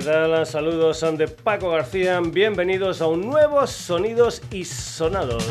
¿qué 0.00 0.06
tal? 0.06 0.46
Saludos 0.46 1.04
de 1.18 1.28
Paco 1.28 1.70
García, 1.70 2.18
bienvenidos 2.20 3.02
a 3.02 3.06
un 3.06 3.26
nuevo 3.26 3.66
Sonidos 3.66 4.40
y 4.50 4.64
Sonados. 4.64 5.44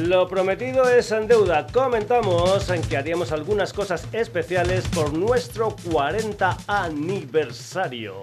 Lo 0.00 0.26
prometido 0.28 0.88
es 0.88 1.12
en 1.12 1.26
deuda. 1.26 1.66
Comentamos 1.66 2.70
en 2.70 2.80
que 2.80 2.96
haríamos 2.96 3.30
algunas 3.30 3.74
cosas 3.74 4.08
especiales 4.12 4.86
por 4.88 5.12
nuestro 5.12 5.76
40 5.92 6.56
aniversario. 6.66 8.14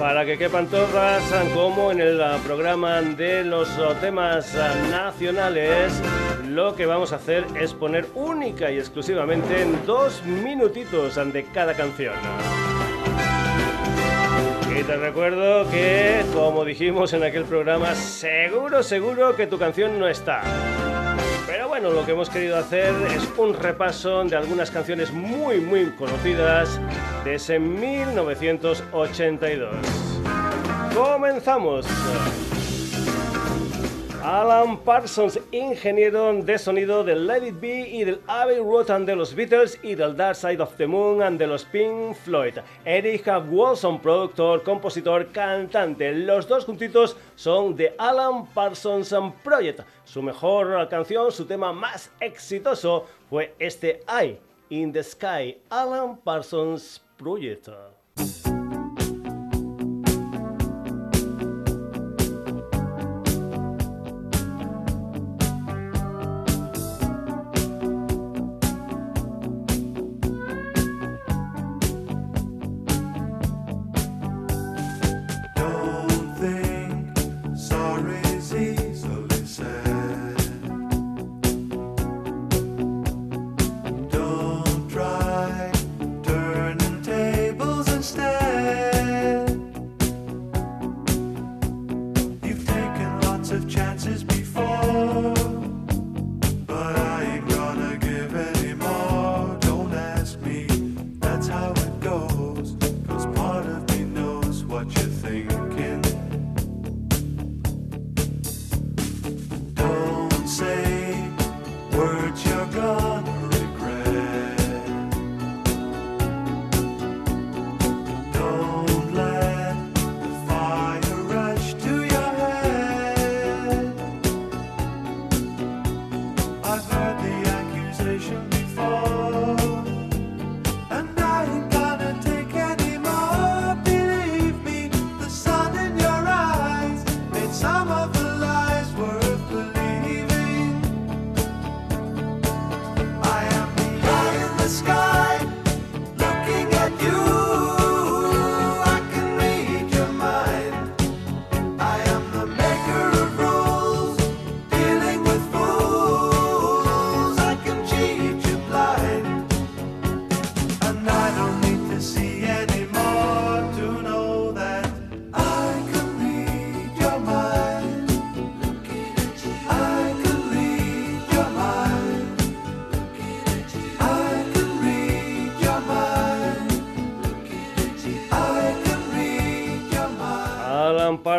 Para 0.10 0.26
que 0.26 0.40
quepan 0.40 0.66
todas, 0.66 1.22
como 1.54 1.92
en 1.92 2.02
el 2.02 2.20
programa 2.44 3.00
de 3.00 3.44
los 3.44 3.70
temas 4.02 4.56
nacionales, 4.90 6.02
lo 6.48 6.76
que 6.76 6.88
vamos 6.88 7.14
a 7.14 7.18
hacer 7.18 7.46
es 7.56 7.76
poner 7.76 8.08
única 8.16 8.72
y 8.72 8.80
exclusivamente 8.80 9.62
en 9.62 9.86
dos 9.86 10.26
minutitos 10.26 11.14
de 11.32 11.46
cada 11.54 11.76
canción. 11.76 12.16
Y 14.76 14.82
te 14.82 14.98
recuerdo 14.98 15.70
que, 15.70 16.26
como 16.34 16.66
dijimos 16.66 17.14
en 17.14 17.22
aquel 17.22 17.44
programa, 17.44 17.94
seguro, 17.94 18.82
seguro 18.82 19.36
que 19.36 19.46
tu 19.46 19.60
canción 19.60 20.00
no 20.00 20.08
está. 20.08 20.42
Bueno, 21.82 21.96
lo 21.96 22.06
que 22.06 22.12
hemos 22.12 22.30
querido 22.30 22.58
hacer 22.58 22.94
es 23.16 23.26
un 23.38 23.54
repaso 23.54 24.26
de 24.26 24.36
algunas 24.36 24.70
canciones 24.70 25.14
muy, 25.14 25.62
muy 25.62 25.86
conocidas 25.92 26.78
de 27.24 27.36
ese 27.36 27.58
1982. 27.58 29.74
¡Comenzamos! 30.94 31.86
Alan 34.24 34.78
Parsons, 34.80 35.40
ingeniero 35.52 36.34
de 36.34 36.58
sonido 36.60 37.06
del 37.06 37.26
Let 37.26 37.48
It 37.48 37.60
Be 37.62 37.88
y 37.88 38.04
del 38.04 38.20
Abbey 38.28 38.58
Road 38.58 39.06
de 39.06 39.16
los 39.16 39.34
Beatles 39.34 39.80
y 39.82 39.96
del 39.96 40.18
Dark 40.18 40.36
Side 40.36 40.62
of 40.62 40.76
the 40.76 40.86
Moon 40.86 41.22
and 41.22 41.40
de 41.40 41.48
los 41.48 41.64
Pink 41.64 42.16
Floyd. 42.16 42.58
Eric 42.84 43.26
Wilson, 43.50 44.00
productor, 44.00 44.62
compositor, 44.64 45.32
cantante. 45.32 46.12
Los 46.12 46.48
dos 46.50 46.66
juntitos 46.66 47.16
son 47.36 47.78
The 47.78 47.96
Alan 47.98 48.46
Parsons 48.48 49.16
Project. 49.42 49.82
Su 50.04 50.22
mejor 50.22 50.90
canción, 50.90 51.32
su 51.32 51.46
tema 51.46 51.72
más 51.72 52.12
exitoso 52.20 53.06
fue 53.30 53.56
este 53.58 54.02
Eye 54.08 54.38
in 54.70 54.92
the 54.92 55.02
Sky, 55.02 55.58
Alan 55.70 56.18
Parsons 56.18 57.02
Project. 57.18 57.70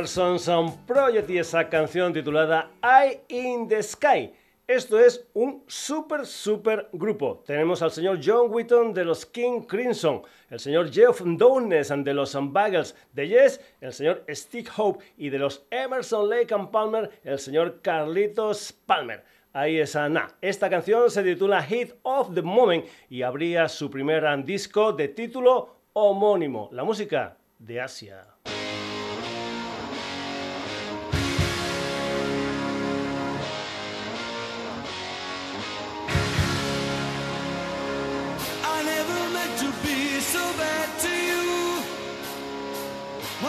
Parsons 0.01 0.49
Project 0.87 1.29
y 1.29 1.37
esa 1.37 1.69
canción 1.69 2.11
titulada 2.11 2.71
Eye 2.83 3.21
in 3.29 3.69
the 3.69 3.83
Sky. 3.83 4.33
Esto 4.67 4.99
es 4.99 5.29
un 5.35 5.63
super, 5.67 6.25
super 6.25 6.89
grupo. 6.91 7.45
Tenemos 7.47 7.83
al 7.83 7.91
señor 7.91 8.19
John 8.25 8.51
Wheaton 8.51 8.95
de 8.95 9.05
los 9.05 9.27
King 9.27 9.61
Crimson, 9.69 10.23
el 10.49 10.59
señor 10.59 10.91
Jeff 10.91 11.21
Downes 11.23 11.93
de 11.95 12.15
los 12.15 12.35
Bagels 12.51 12.97
de 13.13 13.29
Yes, 13.29 13.61
el 13.83 13.93
señor 13.93 14.25
Steve 14.31 14.71
Hope 14.75 15.05
y 15.19 15.29
de 15.29 15.39
los 15.39 15.67
Emerson 15.71 16.31
Lake 16.31 16.55
and 16.55 16.71
Palmer, 16.71 17.11
el 17.23 17.39
señor 17.39 17.83
Carlitos 17.83 18.73
Palmer. 18.73 19.23
Ahí 19.53 19.81
es 19.81 19.95
Ana. 19.97 20.35
Esta 20.41 20.71
canción 20.71 21.11
se 21.11 21.23
titula 21.23 21.63
Hit 21.63 21.93
of 22.05 22.33
the 22.35 22.41
Moment 22.41 22.87
y 23.11 23.21
abría 23.21 23.69
su 23.69 23.91
primer 23.91 24.25
disco 24.47 24.95
de 24.95 25.09
título 25.09 25.77
homónimo, 25.93 26.71
la 26.73 26.85
música 26.85 27.37
de 27.59 27.83
Asia. 27.83 28.25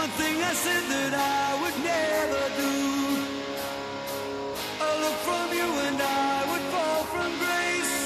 One 0.02 0.10
thing 0.18 0.42
I 0.42 0.54
said 0.54 0.84
that 0.94 1.14
I 1.14 1.62
would 1.62 1.78
never 1.94 2.44
do. 2.58 2.74
A 4.82 4.90
look 5.04 5.18
from 5.30 5.48
you 5.54 5.70
and 5.88 6.02
I 6.02 6.38
would 6.50 6.66
fall 6.74 7.04
from 7.14 7.30
grace. 7.44 7.98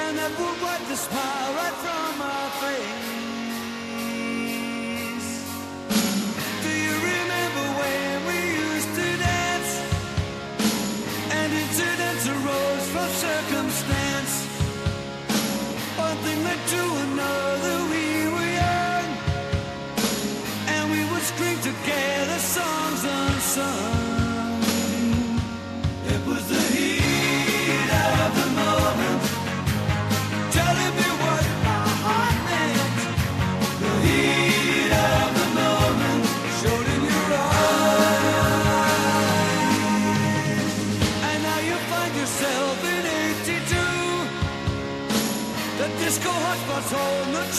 And 0.00 0.16
that 0.16 0.32
would 0.40 0.62
wipe 0.62 0.84
the 0.88 0.96
smile 0.96 1.52
right 1.60 1.76
from 1.84 2.18
my 2.24 2.48
face. 2.62 3.09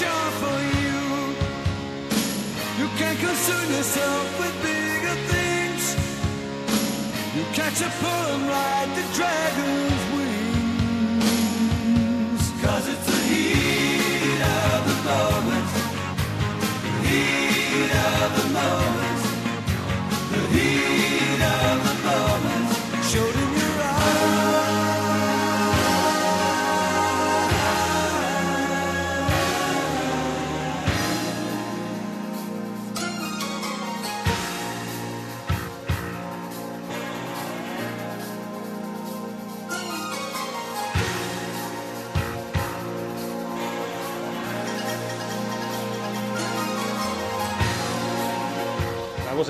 For 0.09 0.59
you 0.81 1.35
You 2.79 2.87
can't 2.97 3.19
concern 3.19 3.69
yourself 3.71 4.39
with 4.39 4.55
bigger 4.63 5.15
things. 5.33 5.95
You 7.35 7.43
catch 7.53 7.79
a 7.81 7.89
pull 8.01 8.35
and 8.35 8.43
ride 8.49 8.89
the 8.95 9.05
dragon's 9.15 9.90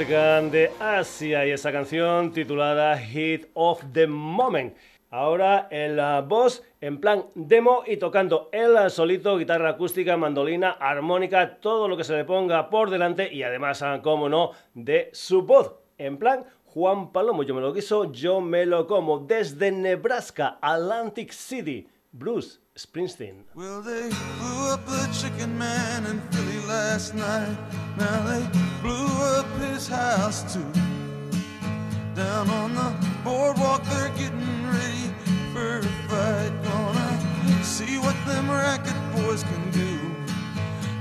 música 0.01 0.41
de 0.41 0.71
Asia 0.79 1.45
y 1.45 1.51
esa 1.51 1.71
canción 1.71 2.33
titulada 2.33 2.97
Hit 2.97 3.45
of 3.53 3.83
the 3.93 4.07
Moment. 4.07 4.75
Ahora 5.11 5.67
el 5.69 5.99
voz 6.23 6.63
en 6.79 6.99
plan 6.99 7.25
demo 7.35 7.83
y 7.85 7.97
tocando 7.97 8.49
el 8.51 8.89
solito, 8.89 9.37
guitarra 9.37 9.69
acústica, 9.69 10.17
mandolina, 10.17 10.71
armónica, 10.71 11.57
todo 11.59 11.87
lo 11.87 11.97
que 11.97 12.03
se 12.03 12.15
le 12.15 12.25
ponga 12.25 12.67
por 12.71 12.89
delante 12.89 13.31
y 13.31 13.43
además, 13.43 13.83
ah, 13.83 13.99
como 14.01 14.27
no, 14.27 14.53
de 14.73 15.11
su 15.13 15.43
voz 15.43 15.75
en 15.99 16.17
plan 16.17 16.45
Juan 16.65 17.11
Palomo. 17.11 17.43
Yo 17.43 17.53
me 17.53 17.61
lo 17.61 17.71
quiso, 17.71 18.11
yo 18.11 18.41
me 18.41 18.65
lo 18.65 18.87
como. 18.87 19.19
Desde 19.19 19.71
Nebraska, 19.71 20.57
Atlantic 20.63 21.31
City, 21.31 21.87
Bruce 22.11 22.59
Springsteen. 22.75 23.45
Well, 23.53 23.83
they 23.83 24.09
blew 24.09 24.73
up 24.73 24.83
the 24.83 25.07
chicken 25.13 25.55
man 25.59 26.07
in 26.07 26.19
Philly 26.31 26.65
last 26.67 27.13
night. 27.13 27.55
Now 27.99 28.25
they 28.25 28.70
blew 28.81 29.07
up 29.37 29.45
his 29.59 29.87
house 29.87 30.41
too. 30.53 30.71
Down 32.15 32.49
on 32.49 32.73
the 32.73 32.93
boardwalk, 33.23 33.83
they're 33.83 34.09
getting 34.09 34.67
ready 34.67 35.07
for 35.53 35.79
a 35.79 35.83
fight. 36.09 36.51
Gonna 36.63 37.63
see 37.63 37.97
what 37.99 38.15
them 38.25 38.49
racket 38.49 38.97
boys 39.15 39.43
can 39.43 39.71
do. 39.71 39.93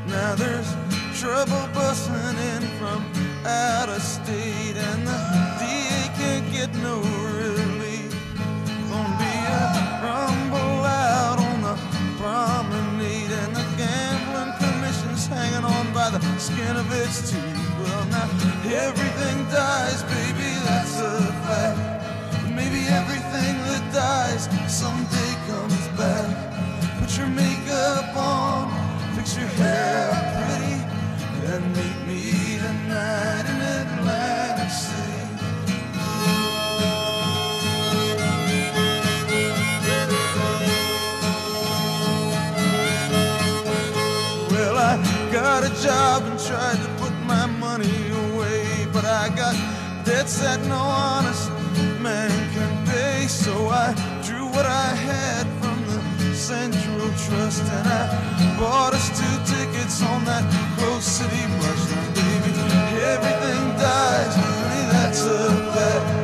Now 0.07 0.35
there's 0.35 0.71
trouble 1.19 1.69
busting 1.73 2.39
in 2.53 2.63
from 2.79 3.01
out 3.47 3.89
of 3.89 4.03
state, 4.03 4.77
and 4.77 5.07
the 5.07 5.19
DA 5.59 6.03
can't 6.21 6.53
get 6.53 6.75
no 6.83 7.01
relief. 7.41 8.13
Gonna 8.91 9.19
be 9.25 9.35
a 9.49 10.01
rumble 10.05 10.85
out 10.85 11.39
on 11.39 11.63
the 11.63 11.77
promenade 12.19 13.33
and 13.43 13.57
the 13.57 13.67
gambling 13.77 14.53
commission's 14.59 15.27
hanging 15.27 15.65
on 15.65 15.93
by 15.95 16.11
the 16.11 16.21
skin 16.39 16.77
of 16.77 16.93
its 16.93 17.31
teeth. 17.31 17.70
Everything 18.21 19.45
dies, 19.51 20.03
baby, 20.03 20.51
that's 20.67 21.01
a 21.01 21.23
fact. 21.47 21.79
Maybe 22.55 22.87
everything 22.89 23.55
that 23.69 23.85
dies 23.95 24.45
someday 24.69 25.33
comes 25.49 25.89
back. 25.97 26.29
Put 27.01 27.17
your 27.17 27.29
makeup 27.29 28.15
on, 28.15 28.69
fix 29.17 29.37
your 29.39 29.47
hair 29.47 30.13
pretty, 30.37 30.77
and 31.51 31.65
meet 31.75 31.99
me 32.07 32.59
tonight 32.59 33.47
in 33.53 33.59
Atlantic 33.81 34.71
City. 34.71 35.27
Well, 44.53 44.77
I 44.77 45.31
got 45.33 45.65
a 45.65 45.83
job 45.83 46.23
and 46.25 46.39
tried 46.39 46.80
I 49.21 49.29
got 49.29 49.55
debts 50.07 50.41
that 50.41 50.65
no 50.65 50.81
honest 50.81 51.51
man 52.01 52.31
can 52.55 52.73
pay. 52.87 53.27
So 53.27 53.53
I 53.69 53.93
drew 54.25 54.47
what 54.47 54.65
I 54.65 54.89
had 54.97 55.45
from 55.61 55.79
the 55.91 56.35
Central 56.35 57.07
Trust 57.25 57.61
and 57.61 57.87
I 57.87 58.57
bought 58.59 58.95
us 58.95 59.09
two 59.21 59.37
tickets 59.45 60.03
on 60.03 60.25
that 60.25 60.45
Close 60.79 61.05
City 61.05 61.45
bus. 61.61 61.81
Now, 61.93 62.09
baby, 62.17 62.53
everything 63.13 63.63
dies, 63.77 64.35
honey, 64.41 64.85
that's 64.91 65.23
a 65.27 65.49
fact. 65.75 66.20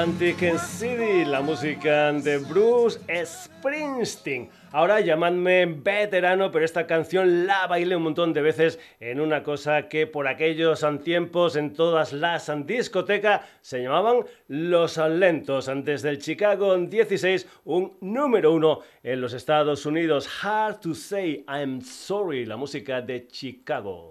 Atlantic 0.00 0.58
City, 0.58 1.26
la 1.26 1.42
música 1.42 2.10
de 2.10 2.38
Bruce 2.38 2.98
Springsteen. 3.22 4.48
Ahora 4.72 5.00
llamadme 5.00 5.66
veterano, 5.66 6.50
pero 6.50 6.64
esta 6.64 6.86
canción 6.86 7.46
la 7.46 7.66
bailé 7.66 7.96
un 7.96 8.04
montón 8.04 8.32
de 8.32 8.40
veces 8.40 8.78
en 8.98 9.20
una 9.20 9.42
cosa 9.42 9.88
que 9.88 10.06
por 10.06 10.26
aquellos 10.26 10.86
tiempos 11.04 11.54
en 11.56 11.74
todas 11.74 12.14
las 12.14 12.50
discotecas 12.64 13.42
se 13.60 13.82
llamaban 13.82 14.24
Los 14.48 14.96
Lentos. 14.96 15.68
Antes 15.68 16.00
del 16.00 16.18
Chicago 16.18 16.78
16, 16.78 17.46
un 17.66 17.98
número 18.00 18.54
uno 18.54 18.80
en 19.02 19.20
los 19.20 19.34
Estados 19.34 19.84
Unidos. 19.84 20.26
Hard 20.42 20.80
to 20.80 20.94
say 20.94 21.44
I'm 21.46 21.82
sorry, 21.82 22.46
la 22.46 22.56
música 22.56 23.02
de 23.02 23.26
Chicago. 23.26 24.09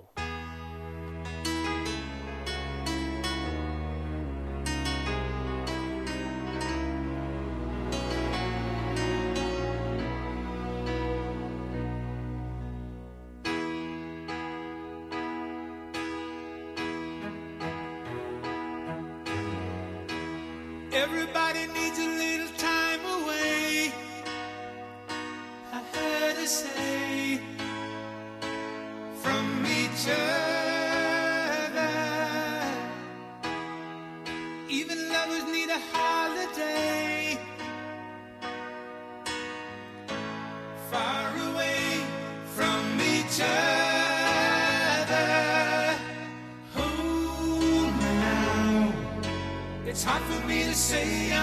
Everybody 21.02 21.66
needs 21.68 21.98
a 21.98 22.08
little 22.08 22.54
time 22.58 23.00
away. 23.06 23.94
I 25.72 25.82
heard 25.94 26.36
her 26.36 26.46
say. 26.46 26.89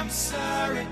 I'm 0.07 0.13
Sorry, 0.13 0.87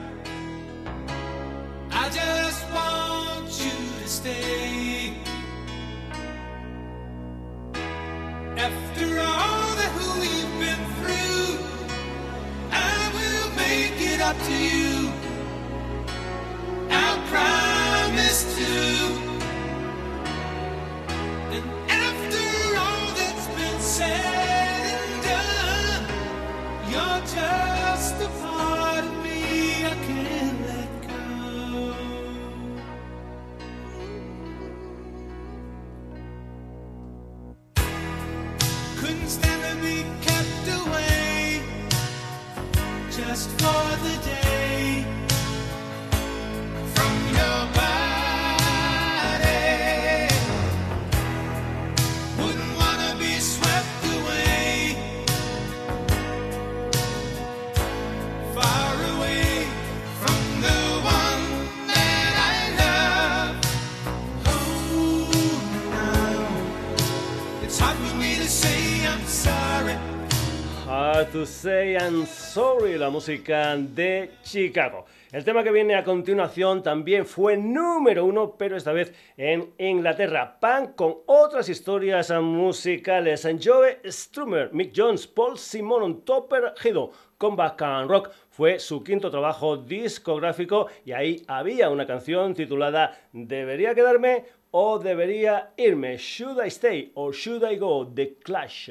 la 71.65 73.09
música 73.11 73.75
de 73.77 74.33
Chicago. 74.43 75.07
El 75.33 75.45
tema 75.45 75.63
que 75.65 75.71
viene 75.71 75.95
a 75.95 76.05
continuación 76.05 76.83
también 76.83 77.25
fue 77.25 77.57
número 77.57 78.27
uno, 78.27 78.55
pero 78.59 78.77
esta 78.77 78.93
vez 78.93 79.15
en 79.39 79.73
Inglaterra. 79.79 80.59
Pan 80.61 80.93
con 80.93 81.17
otras 81.25 81.71
historias 81.71 82.31
musicales. 82.43 83.49
Joe 83.63 84.01
Strummer, 84.05 84.75
Mick 84.75 84.93
Jones, 84.95 85.27
Paul 85.27 85.57
Simon, 85.57 86.21
Topper 86.23 86.75
Hido, 86.85 87.13
Comeback 87.39 87.81
and 87.81 88.11
Rock 88.11 88.31
fue 88.51 88.79
su 88.79 89.03
quinto 89.03 89.31
trabajo 89.31 89.79
discográfico 89.79 90.89
y 91.07 91.13
ahí 91.13 91.43
había 91.47 91.89
una 91.89 92.07
canción 92.07 92.53
titulada 92.53 93.19
¿Debería 93.33 93.95
quedarme 93.95 94.45
o 94.71 94.99
debería 94.99 95.71
irme? 95.79 96.19
Should 96.19 96.63
I 96.63 96.69
Stay 96.69 97.13
or 97.15 97.35
Should 97.35 97.65
I 97.65 97.77
Go? 97.79 98.07
The 98.07 98.35
Clash. 98.35 98.91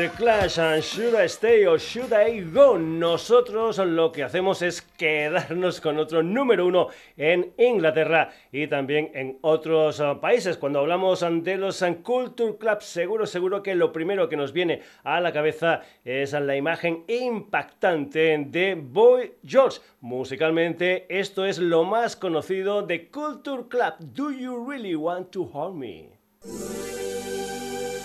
The 0.00 0.08
Clash 0.16 0.56
and 0.56 0.82
Should 0.82 1.14
I 1.14 1.28
Stay 1.28 1.66
or 1.66 1.78
Should 1.78 2.14
I 2.14 2.40
Go? 2.40 2.78
Nosotros 2.78 3.76
lo 3.76 4.10
que 4.10 4.22
hacemos 4.22 4.62
es 4.62 4.80
quedarnos 4.80 5.82
con 5.82 5.98
otro 5.98 6.22
número 6.22 6.64
uno 6.64 6.88
en 7.18 7.52
Inglaterra 7.58 8.30
y 8.50 8.66
también 8.66 9.10
en 9.12 9.36
otros 9.42 10.00
uh, 10.00 10.18
países. 10.18 10.56
Cuando 10.56 10.78
hablamos 10.78 11.20
de 11.20 11.58
los 11.58 11.84
Culture 12.02 12.56
Clubs, 12.56 12.86
seguro, 12.86 13.26
seguro 13.26 13.62
que 13.62 13.74
lo 13.74 13.92
primero 13.92 14.30
que 14.30 14.38
nos 14.38 14.54
viene 14.54 14.80
a 15.04 15.20
la 15.20 15.34
cabeza 15.34 15.82
es 16.02 16.32
la 16.32 16.56
imagen 16.56 17.04
impactante 17.06 18.42
de 18.48 18.76
Boy 18.76 19.34
George. 19.44 19.80
Musicalmente, 20.00 21.04
esto 21.10 21.44
es 21.44 21.58
lo 21.58 21.84
más 21.84 22.16
conocido 22.16 22.80
de 22.80 23.10
Culture 23.10 23.64
Club. 23.68 23.96
Do 23.98 24.30
you 24.30 24.66
really 24.66 24.94
want 24.94 25.30
to 25.32 25.44
harm 25.52 25.78
me? 25.78 26.08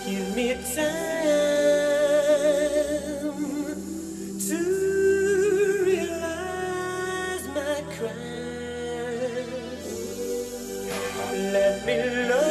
Give 0.04 0.36
me 0.36 0.54
time. 0.74 1.55
من 11.86 12.45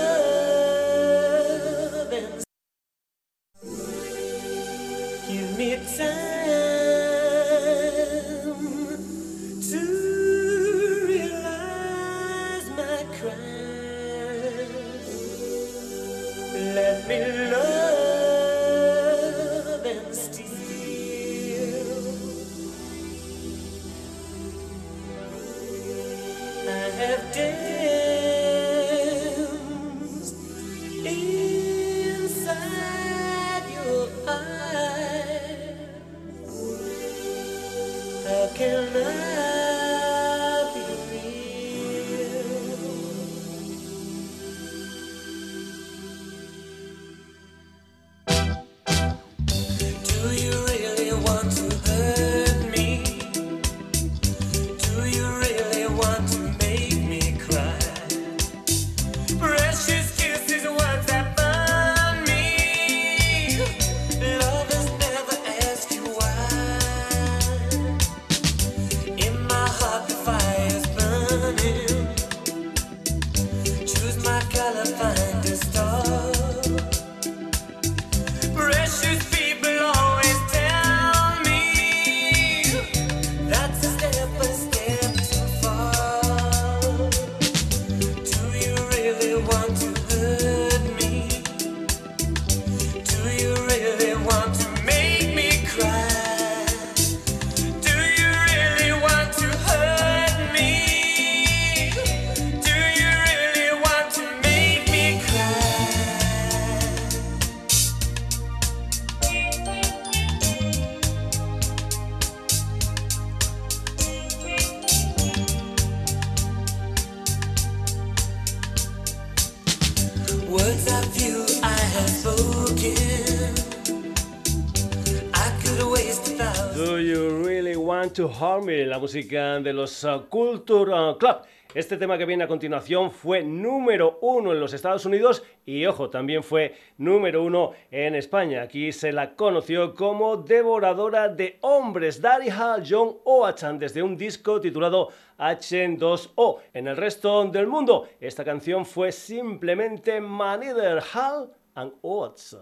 to 128.15 128.31
Harmony, 128.31 128.85
la 128.85 128.97
música 128.97 129.59
de 129.59 129.73
los 129.73 130.05
uh, 130.05 130.21
Culture 130.29 130.89
uh, 130.93 131.17
Club. 131.17 131.41
Este 131.73 131.97
tema 131.97 132.17
que 132.17 132.23
viene 132.25 132.45
a 132.45 132.47
continuación 132.47 133.11
fue 133.11 133.43
número 133.43 134.19
uno 134.21 134.53
en 134.53 134.61
los 134.61 134.73
Estados 134.73 135.05
Unidos 135.05 135.43
y, 135.65 135.85
ojo, 135.85 136.09
también 136.09 136.41
fue 136.41 136.75
número 136.97 137.43
uno 137.43 137.73
en 137.91 138.15
España. 138.15 138.61
Aquí 138.61 138.93
se 138.93 139.11
la 139.11 139.35
conoció 139.35 139.93
como 139.93 140.37
devoradora 140.37 141.27
de 141.27 141.57
hombres, 141.59 142.21
Hall 142.23 142.83
John 142.89 143.17
Oachan, 143.25 143.77
desde 143.77 144.01
un 144.01 144.15
disco 144.15 144.61
titulado 144.61 145.09
H2O. 145.37 146.59
En 146.73 146.87
el 146.87 146.95
resto 146.95 147.43
del 147.43 147.67
mundo, 147.67 148.07
esta 148.21 148.45
canción 148.45 148.85
fue 148.85 149.11
simplemente 149.11 150.21
Manither 150.21 151.03
Hall 151.13 151.51
and 151.73 151.91
Oates. 152.01 152.55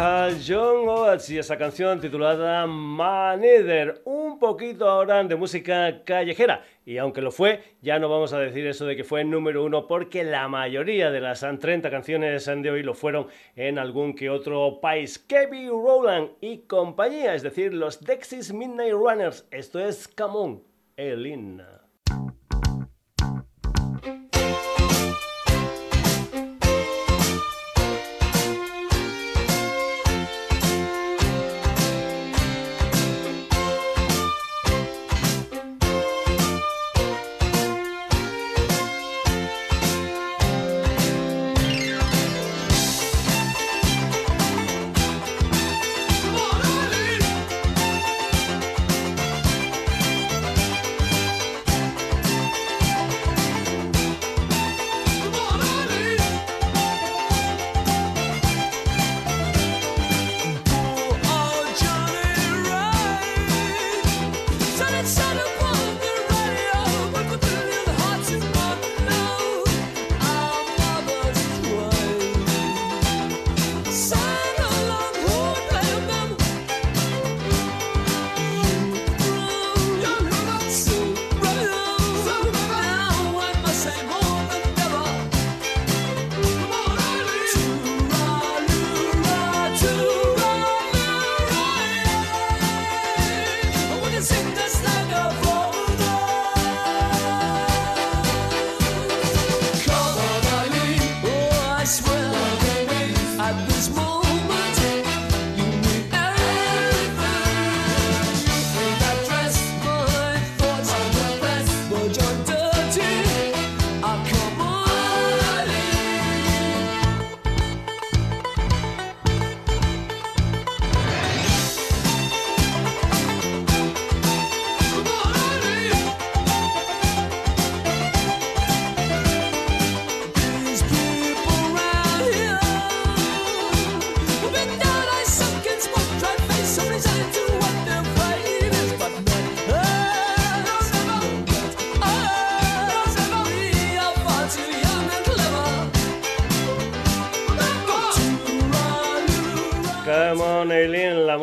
John 0.00 0.88
Oates 0.88 1.28
y 1.28 1.38
esa 1.38 1.58
canción 1.58 2.00
titulada 2.00 2.66
Maneder, 2.66 4.00
un 4.06 4.38
poquito 4.38 4.88
ahora 4.88 5.22
de 5.24 5.36
música 5.36 6.02
callejera. 6.04 6.64
Y 6.86 6.96
aunque 6.96 7.20
lo 7.20 7.30
fue, 7.30 7.62
ya 7.82 7.98
no 7.98 8.08
vamos 8.08 8.32
a 8.32 8.38
decir 8.38 8.66
eso 8.66 8.86
de 8.86 8.96
que 8.96 9.04
fue 9.04 9.24
número 9.24 9.62
uno 9.62 9.86
porque 9.86 10.24
la 10.24 10.48
mayoría 10.48 11.10
de 11.10 11.20
las 11.20 11.40
30 11.40 11.90
canciones 11.90 12.46
de 12.46 12.70
hoy 12.70 12.82
lo 12.82 12.94
fueron 12.94 13.26
en 13.56 13.78
algún 13.78 14.14
que 14.14 14.30
otro 14.30 14.80
país. 14.80 15.18
Kevin 15.18 15.68
Rowland 15.68 16.30
y 16.40 16.60
compañía, 16.60 17.34
es 17.34 17.42
decir, 17.42 17.74
los 17.74 18.00
Dexys 18.00 18.54
Midnight 18.54 18.94
Runners. 18.94 19.46
Esto 19.50 19.80
es 19.80 20.08
Camón, 20.08 20.62
Elina. 20.96 21.82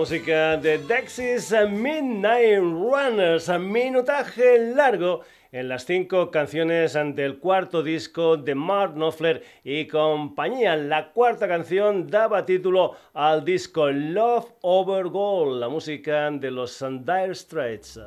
Música 0.09 0.55
de 0.55 0.77
Dexys 0.77 1.53
Midnight 1.69 2.59
Runners, 2.59 3.49
minutaje 3.59 4.73
largo 4.73 5.19
en 5.51 5.67
las 5.67 5.83
cinco 5.83 6.31
canciones 6.31 6.93
del 6.93 7.39
cuarto 7.39 7.83
disco 7.83 8.37
de 8.37 8.55
Mark 8.55 8.93
Knopfler 8.93 9.43
y 9.65 9.85
compañía. 9.85 10.77
La 10.77 11.11
cuarta 11.11 11.45
canción 11.45 12.07
daba 12.07 12.45
título 12.45 12.95
al 13.13 13.43
disco 13.43 13.89
Love 13.89 14.53
Over 14.61 15.07
Gold, 15.09 15.59
la 15.59 15.67
música 15.67 16.31
de 16.31 16.51
los 16.51 16.79
Dire 16.79 17.35
Straits. 17.35 17.99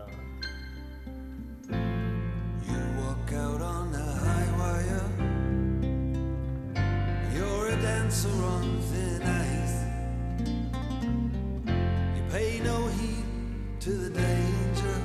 To 13.81 13.91
the 13.91 14.11
danger 14.11 14.97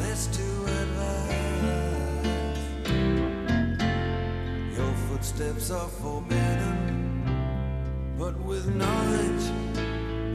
less 0.00 0.28
to 0.28 0.42
advise. 0.80 2.58
Your 4.78 4.94
footsteps 5.08 5.70
are 5.70 5.88
forbidden, 5.88 6.76
but 8.16 8.38
with 8.40 8.74
knowledge 8.74 9.50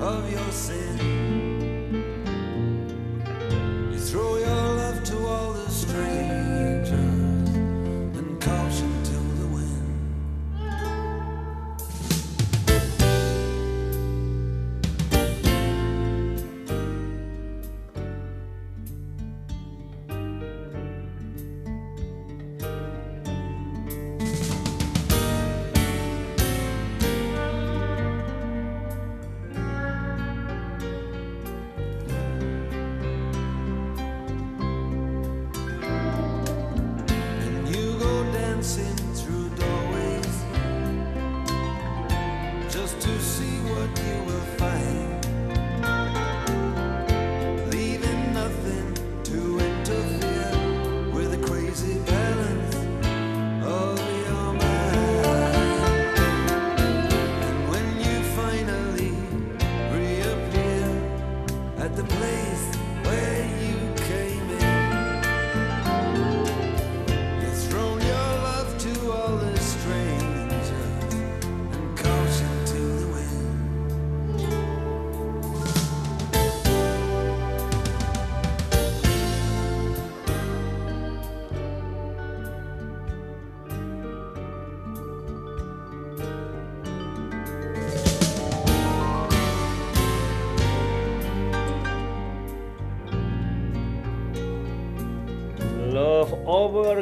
of 0.02 0.32
your 0.32 0.52
sin, 0.52 1.25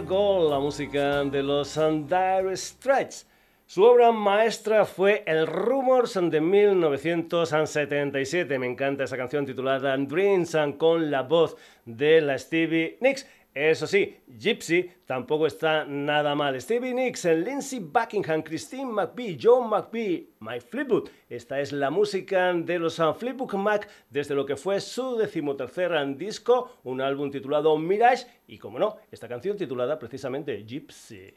La 0.10 0.60
música 0.60 1.24
de 1.24 1.42
los 1.42 1.76
Dire 1.76 2.58
Straits. 2.58 3.26
Su 3.66 3.84
obra 3.84 4.12
maestra 4.12 4.84
fue 4.84 5.24
El 5.26 5.48
Rumors 5.48 6.20
de 6.22 6.42
1977. 6.42 8.60
Me 8.60 8.68
encanta 8.68 9.06
esa 9.06 9.16
canción 9.16 9.46
titulada 9.46 9.96
Dreams 9.96 10.58
con 10.78 11.10
la 11.10 11.22
voz 11.22 11.56
de 11.86 12.20
la 12.20 12.38
Stevie 12.38 12.98
Nicks. 13.00 13.26
Eso 13.54 13.86
sí, 13.86 14.18
Gypsy 14.28 14.90
tampoco 15.06 15.46
está 15.46 15.86
nada 15.86 16.34
mal. 16.34 16.60
Stevie 16.60 16.94
Nicks, 16.94 17.26
Lindsey 17.26 17.80
Buckingham, 17.80 18.42
Christine 18.42 18.92
McVie, 18.92 19.38
John 19.40 19.70
McVie, 19.70 20.30
My 20.40 20.60
Flipbook. 20.60 21.12
Esta 21.30 21.60
es 21.60 21.72
la 21.72 21.92
música 21.92 22.52
de 22.52 22.80
los 22.80 23.00
Flipbook 23.20 23.54
Mac 23.54 23.88
desde 24.10 24.34
lo 24.34 24.46
que 24.46 24.56
fue 24.56 24.82
su 24.82 25.18
decimotercer 25.18 25.94
disco, 26.18 26.80
un 26.84 27.00
álbum 27.00 27.30
titulado 27.30 27.78
Mirage 27.78 28.26
y, 28.48 28.58
como 28.58 28.80
no, 28.80 28.98
esta 29.12 29.28
canción 29.28 29.56
titulada 29.56 30.00
precisamente 30.00 30.64
Gypsy. 30.66 31.34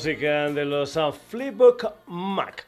Música 0.00 0.48
de 0.48 0.64
los 0.64 0.96
uh, 0.96 1.12
Flipbook 1.12 1.92
Mac. 2.06 2.66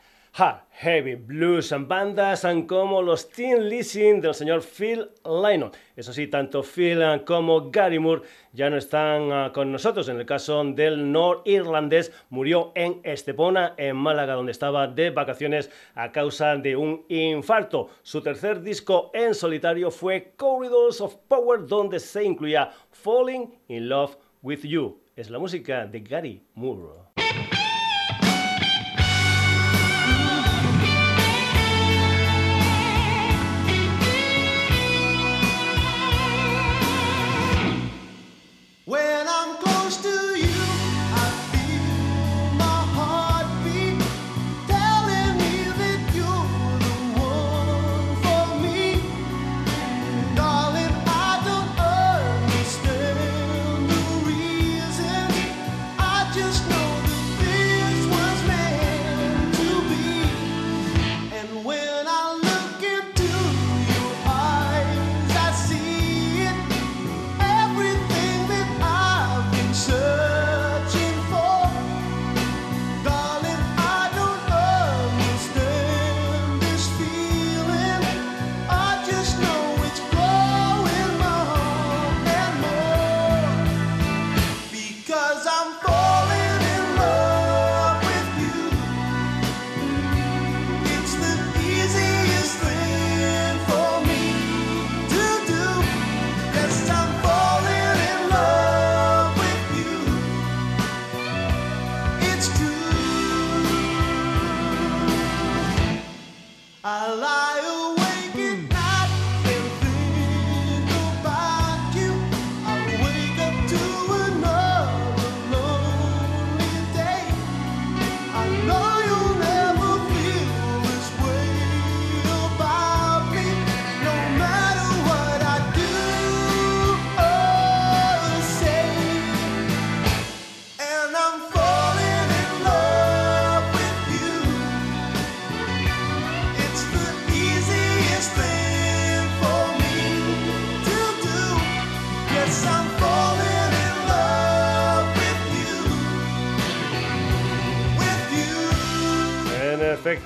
Heavy, 0.72 1.14
blues, 1.14 1.74
bandas 1.88 2.46
como 2.66 3.00
los 3.00 3.30
Teen 3.30 3.70
Leasing 3.70 4.20
del 4.20 4.34
señor 4.34 4.60
Phil 4.62 5.08
Lynott. 5.24 5.74
Eso 5.96 6.12
sí, 6.12 6.26
tanto 6.26 6.62
Phil 6.62 6.98
uh, 6.98 7.24
como 7.24 7.70
Gary 7.70 7.98
Moore 7.98 8.20
ya 8.52 8.68
no 8.68 8.76
están 8.76 9.50
con 9.52 9.72
nosotros. 9.72 10.10
En 10.10 10.20
el 10.20 10.26
caso 10.26 10.62
del 10.62 11.10
norirlandés, 11.10 12.12
murió 12.28 12.70
en 12.74 13.00
Estepona, 13.02 13.72
en 13.78 13.96
Málaga, 13.96 14.34
donde 14.34 14.52
estaba 14.52 14.86
de 14.86 15.08
vacaciones 15.08 15.70
a 15.94 16.12
causa 16.12 16.56
de 16.56 16.76
un 16.76 17.06
infarto. 17.08 17.88
Su 18.02 18.20
tercer 18.20 18.60
disco 18.60 19.10
en 19.14 19.34
solitario 19.34 19.90
fue 19.90 20.34
Corridors 20.36 21.00
of 21.00 21.14
Power, 21.28 21.66
donde 21.66 21.98
se 21.98 22.24
incluía 22.24 22.70
Falling 22.90 23.58
in 23.68 23.88
Love 23.88 24.18
with 24.42 24.64
You. 24.64 25.00
Es 25.16 25.30
la 25.30 25.38
música 25.38 25.86
de 25.86 26.00
Gary 26.00 26.42
Moore. 26.54 27.01
When 38.92 39.26
I'm 39.26 39.56
close 39.56 39.96
to 40.02 40.21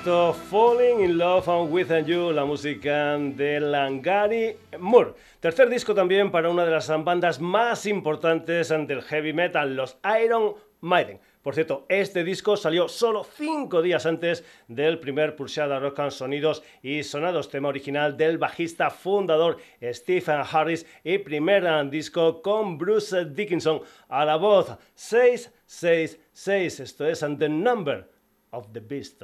perfecto. 0.07 0.33
Falling 0.49 1.01
in 1.01 1.17
Love 1.17 1.47
with 1.69 1.91
You, 2.05 2.31
la 2.31 2.45
música 2.45 3.17
de 3.17 3.59
Langari 3.59 4.55
Moore. 4.79 5.13
Tercer 5.39 5.69
disco 5.69 5.93
también 5.93 6.31
para 6.31 6.49
una 6.49 6.63
de 6.65 6.71
las 6.71 6.87
bandas 7.03 7.41
más 7.41 7.85
importantes 7.85 8.69
del 8.69 9.01
heavy 9.01 9.33
metal, 9.33 9.75
los 9.75 9.97
Iron 10.23 10.55
Maiden. 10.79 11.19
Por 11.41 11.55
cierto, 11.55 11.85
este 11.89 12.23
disco 12.23 12.55
salió 12.55 12.87
solo 12.87 13.23
cinco 13.23 13.81
días 13.81 14.05
antes 14.05 14.45
del 14.67 14.99
primer 14.99 15.35
Pulsada 15.35 15.79
Rock 15.79 15.99
and 15.99 16.11
Sonidos 16.11 16.63
y 16.81 17.03
Sonados, 17.03 17.49
tema 17.49 17.69
original 17.69 18.15
del 18.15 18.37
bajista 18.37 18.89
fundador 18.89 19.57
Stephen 19.81 20.41
Harris 20.49 20.85
y 21.03 21.17
primer 21.17 21.89
disco 21.89 22.41
con 22.41 22.77
Bruce 22.77 23.25
Dickinson 23.25 23.81
a 24.07 24.23
la 24.25 24.37
voz 24.37 24.77
666. 24.95 26.79
Esto 26.79 27.05
es 27.05 27.19
The 27.19 27.49
Number 27.49 28.09
of 28.51 28.67
the 28.71 28.79
Beast. 28.79 29.23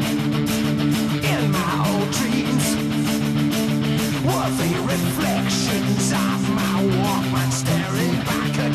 were 4.41 4.49
the 4.49 4.81
reflections 4.81 6.11
of 6.11 6.49
my 6.49 6.77
Walkman 7.01 7.51
staring 7.51 8.15
back 8.25 8.57
at 8.57 8.70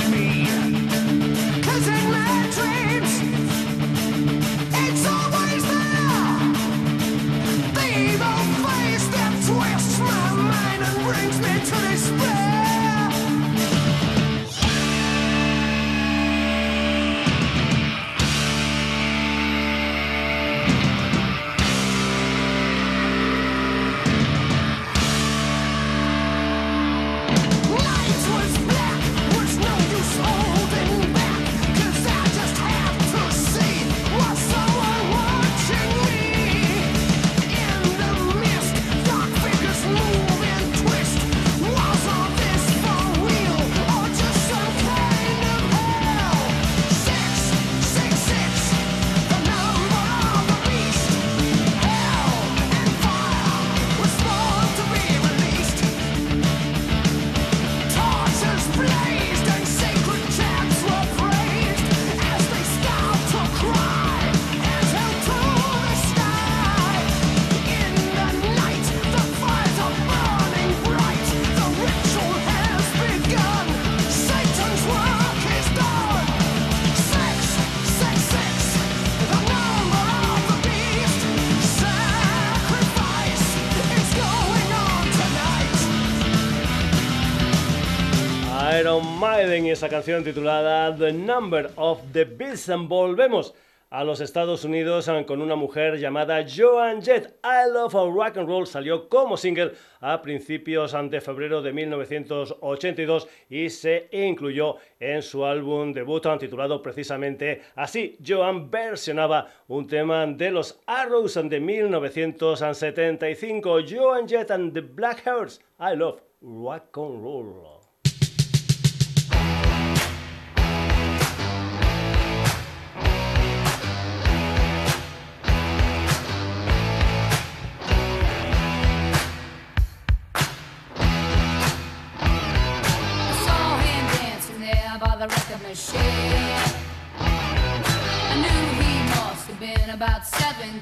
esa 89.76 89.88
canción 89.90 90.24
titulada 90.24 90.96
The 90.96 91.12
Number 91.12 91.70
of 91.76 92.00
the 92.14 92.24
Beast. 92.24 92.70
Volvemos 92.88 93.52
a 93.90 94.04
los 94.04 94.22
Estados 94.22 94.64
Unidos 94.64 95.06
eh, 95.06 95.26
con 95.26 95.42
una 95.42 95.54
mujer 95.54 95.98
llamada 95.98 96.46
Joan 96.48 97.02
Jett. 97.02 97.38
I 97.44 97.70
Love 97.70 97.92
Rock 97.92 98.38
and 98.38 98.48
Roll 98.48 98.66
salió 98.66 99.06
como 99.10 99.36
single 99.36 99.72
a 100.00 100.22
principios 100.22 100.96
de 101.10 101.20
febrero 101.20 101.60
de 101.60 101.74
1982 101.74 103.28
y 103.50 103.68
se 103.68 104.08
incluyó 104.12 104.76
en 104.98 105.20
su 105.20 105.44
álbum 105.44 105.92
debut 105.92 106.26
titulado 106.38 106.80
precisamente 106.80 107.60
así. 107.74 108.16
Joan 108.26 108.70
versionaba 108.70 109.46
un 109.68 109.86
tema 109.86 110.26
de 110.26 110.52
los 110.52 110.80
Arrows 110.86 111.34
de 111.34 111.60
1975. 111.60 113.80
Joan 113.86 114.26
Jett 114.26 114.50
and 114.50 114.72
the 114.72 114.80
Black 114.80 115.22
Hearts. 115.26 115.60
I 115.78 115.94
Love 115.94 116.22
Rock 116.40 116.96
and 116.96 117.22
Roll. 117.22 117.75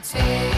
take 0.02 0.53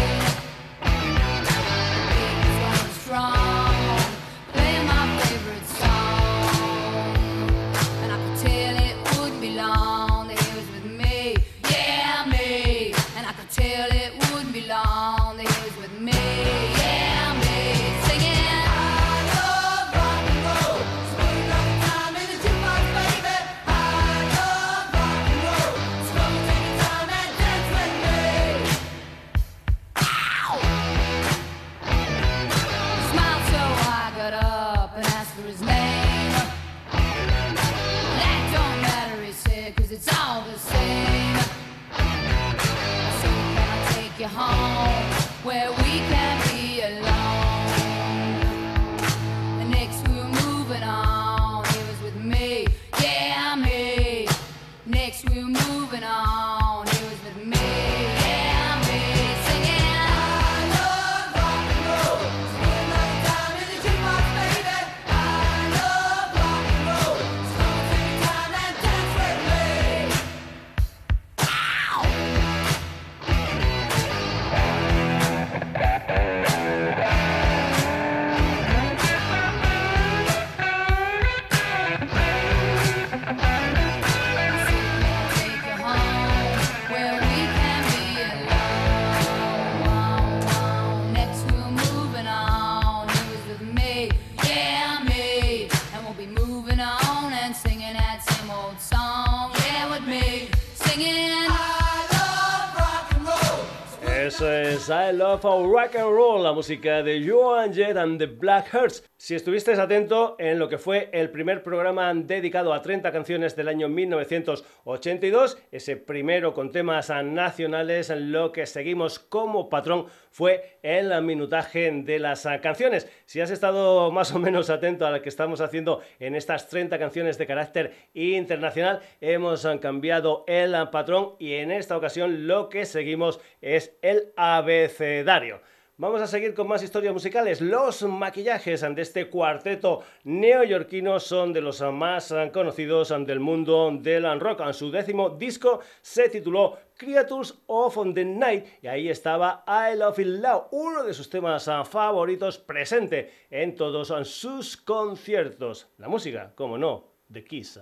17. 105.37 105.39
es 105.39 105.45
I 105.45 105.49
Love 105.49 105.73
Rock 105.73 105.97
and 105.97 106.11
Roll, 106.11 106.43
la 106.43 106.53
música 106.53 107.03
de 107.03 107.23
Joan 107.27 107.73
Jett 107.73 107.97
and 107.97 108.19
the 108.19 108.27
Black 108.27 108.73
Hearts. 108.73 109.06
Si 109.27 109.35
estuviste 109.35 109.73
atento 109.73 110.37
en 110.39 110.61
lo 110.61 110.69
que 110.69 110.79
fue 110.79 111.09
el 111.11 111.31
primer 111.31 111.65
programa 111.65 112.15
dedicado 112.15 112.73
a 112.73 112.81
30 112.81 113.11
canciones 113.11 113.57
del 113.57 113.67
año 113.67 113.89
1982, 113.89 115.59
ese 115.73 115.97
primero 115.97 116.55
con 116.55 116.71
temas 116.71 117.11
nacionales, 117.11 118.11
lo 118.11 118.53
que 118.53 118.67
seguimos 118.67 119.19
como 119.19 119.69
patrón 119.69 120.07
fue 120.31 120.79
el 120.85 121.11
minutaje 121.23 121.91
de 121.91 122.21
las 122.21 122.47
canciones. 122.63 123.11
Si 123.25 123.41
has 123.41 123.51
estado 123.51 124.13
más 124.13 124.33
o 124.33 124.39
menos 124.39 124.71
atento 124.71 125.05
a 125.05 125.11
lo 125.11 125.21
que 125.21 125.29
estamos 125.29 125.61
haciendo 125.61 126.03
en 126.21 126.37
estas 126.37 126.69
30 126.69 126.97
canciones 126.97 127.37
de 127.37 127.49
carácter 127.49 127.95
internacional, 128.15 129.01
hemos 129.21 129.67
cambiado 129.81 130.45
el 130.47 130.73
patrón 130.93 131.35
y 131.41 131.55
en 131.55 131.73
esta 131.73 131.97
ocasión 131.97 132.47
lo 132.47 132.69
que 132.69 132.87
seguimos 132.87 133.41
es 133.61 133.93
el 134.03 134.33
abecedario. 134.37 135.63
Vamos 135.99 136.21
a 136.21 136.27
seguir 136.27 136.53
con 136.53 136.69
más 136.69 136.83
historias 136.83 137.15
musicales. 137.15 137.63
Los 137.63 138.03
maquillajes 138.03 138.83
de 138.83 139.01
este 139.01 139.31
cuarteto 139.31 140.03
neoyorquino 140.25 141.19
son 141.19 141.55
de 141.55 141.63
los 141.63 141.81
más 141.81 142.35
conocidos 142.53 143.15
del 143.27 143.41
mundo 143.41 143.91
del 143.99 144.39
rock. 144.39 144.75
Su 144.75 144.91
décimo 144.91 145.31
disco 145.31 145.81
se 146.03 146.29
tituló 146.29 146.77
Creatures 146.99 147.55
of 147.69 147.97
the 148.13 148.27
Night 148.27 148.67
y 148.83 148.89
ahí 148.89 149.09
estaba 149.09 149.65
I 149.67 149.97
Love 149.97 150.19
It 150.19 150.27
Loud, 150.27 150.63
uno 150.73 151.03
de 151.03 151.15
sus 151.15 151.31
temas 151.31 151.65
favoritos 151.89 152.59
presente 152.59 153.33
en 153.49 153.75
todos 153.75 154.13
sus 154.29 154.77
conciertos. 154.77 155.89
La 155.97 156.09
música, 156.09 156.53
como 156.55 156.77
no, 156.77 157.05
de 157.31 157.43
Kiss. 157.43 157.81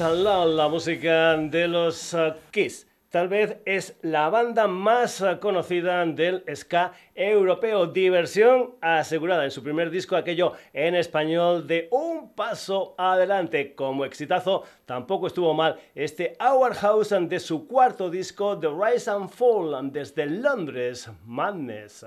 La 0.00 0.68
música 0.68 1.36
de 1.36 1.66
los 1.66 2.14
uh, 2.14 2.32
Kiss. 2.52 2.86
Tal 3.10 3.26
vez 3.26 3.56
es 3.64 3.96
la 4.02 4.30
banda 4.30 4.68
más 4.68 5.20
uh, 5.20 5.40
conocida 5.40 6.06
del 6.06 6.44
ska 6.54 6.92
europeo. 7.16 7.88
Diversión 7.88 8.76
asegurada 8.80 9.44
en 9.44 9.50
su 9.50 9.60
primer 9.60 9.90
disco, 9.90 10.14
aquello 10.14 10.52
en 10.72 10.94
español 10.94 11.66
de 11.66 11.88
un 11.90 12.32
paso 12.32 12.94
adelante. 12.96 13.74
Como 13.74 14.04
exitazo, 14.04 14.62
tampoco 14.86 15.26
estuvo 15.26 15.52
mal 15.52 15.76
este 15.96 16.36
Our 16.38 16.74
House 16.74 17.12
de 17.20 17.40
su 17.40 17.66
cuarto 17.66 18.08
disco, 18.08 18.56
The 18.56 18.68
Rise 18.68 19.10
and 19.10 19.28
Fall, 19.30 19.90
desde 19.90 20.26
Londres, 20.26 21.10
Madness. 21.24 22.06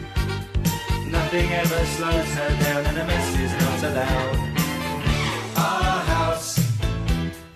Nothing 1.31 1.53
ever 1.53 1.85
slows 1.85 2.33
her 2.33 2.49
down, 2.61 2.85
and 2.87 2.97
a 2.97 3.05
mess 3.05 3.39
is 3.39 3.53
not 3.53 3.83
allowed. 3.89 4.35
Our 5.55 5.99
house 6.03 6.59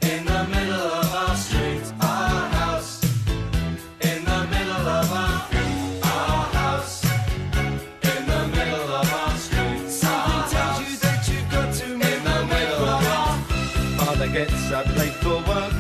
in 0.02 0.24
the 0.24 0.48
middle 0.48 0.88
of 1.02 1.14
our 1.14 1.36
street. 1.36 1.84
Our 2.00 2.50
house 2.56 3.04
in 4.00 4.24
the 4.24 4.48
middle 4.48 4.88
of 4.96 5.12
our 5.12 5.50
our 6.04 6.46
house 6.56 7.04
in 7.04 8.26
the 8.26 8.48
middle 8.56 8.94
of 8.96 9.14
our 9.14 9.38
street. 9.38 9.90
Something 9.90 10.44
tells 10.56 10.80
you 10.80 10.96
that 11.04 11.28
you've 11.28 11.52
got 11.52 11.74
to 11.74 11.86
in 11.92 12.00
the 12.00 12.46
middle 12.46 12.86
of 12.96 13.06
our. 13.06 13.38
Father 14.00 14.30
gets 14.30 14.72
up 14.72 14.88
late 14.96 15.20
for 15.20 15.44
work. 15.52 15.74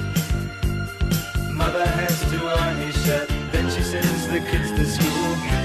Mother 1.53 1.87
has 1.87 2.19
to 2.29 2.45
iron 2.45 2.75
his 2.75 3.05
shirt 3.05 3.29
Then 3.53 3.71
she 3.71 3.81
sends 3.81 4.27
the 4.27 4.41
kids 4.41 4.71
to 4.71 4.85
school, 4.85 5.64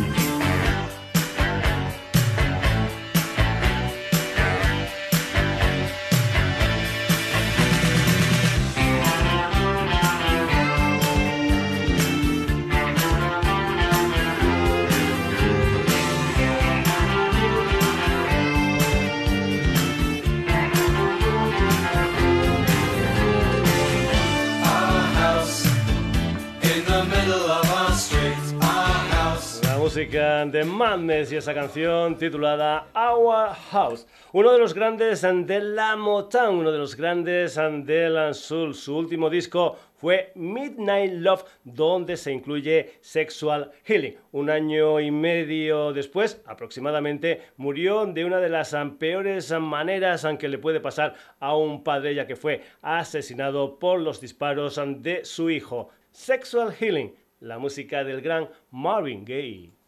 De 30.01 30.63
Madness 30.63 31.31
y 31.31 31.35
esa 31.35 31.53
canción 31.53 32.17
titulada 32.17 32.87
Our 32.95 33.53
House. 33.69 34.07
Uno 34.33 34.51
de 34.51 34.57
los 34.57 34.73
grandes 34.73 35.21
de 35.21 35.61
la 35.61 35.95
Motown, 35.95 36.55
uno 36.55 36.71
de 36.71 36.79
los 36.79 36.95
grandes 36.95 37.55
de 37.55 38.09
la 38.09 38.33
Soul. 38.33 38.73
Su 38.73 38.97
último 38.97 39.29
disco 39.29 39.77
fue 39.93 40.31
Midnight 40.33 41.13
Love, 41.13 41.43
donde 41.63 42.17
se 42.17 42.31
incluye 42.31 42.95
Sexual 43.01 43.73
Healing. 43.83 44.17
Un 44.31 44.49
año 44.49 44.99
y 44.99 45.11
medio 45.11 45.93
después, 45.93 46.41
aproximadamente, 46.47 47.41
murió 47.57 48.07
de 48.07 48.25
una 48.25 48.39
de 48.39 48.49
las 48.49 48.75
peores 48.97 49.51
maneras 49.51 50.27
que 50.39 50.49
le 50.49 50.57
puede 50.57 50.79
pasar 50.79 51.13
a 51.39 51.55
un 51.55 51.83
padre, 51.83 52.15
ya 52.15 52.25
que 52.25 52.35
fue 52.35 52.63
asesinado 52.81 53.77
por 53.77 53.99
los 53.99 54.19
disparos 54.19 54.81
de 54.97 55.23
su 55.25 55.51
hijo. 55.51 55.89
Sexual 56.09 56.73
Healing 56.73 57.13
la 57.41 57.57
música 57.57 58.03
del 58.03 58.21
gran 58.21 58.49
Marvin 58.69 59.25
Gaye. 59.25 59.80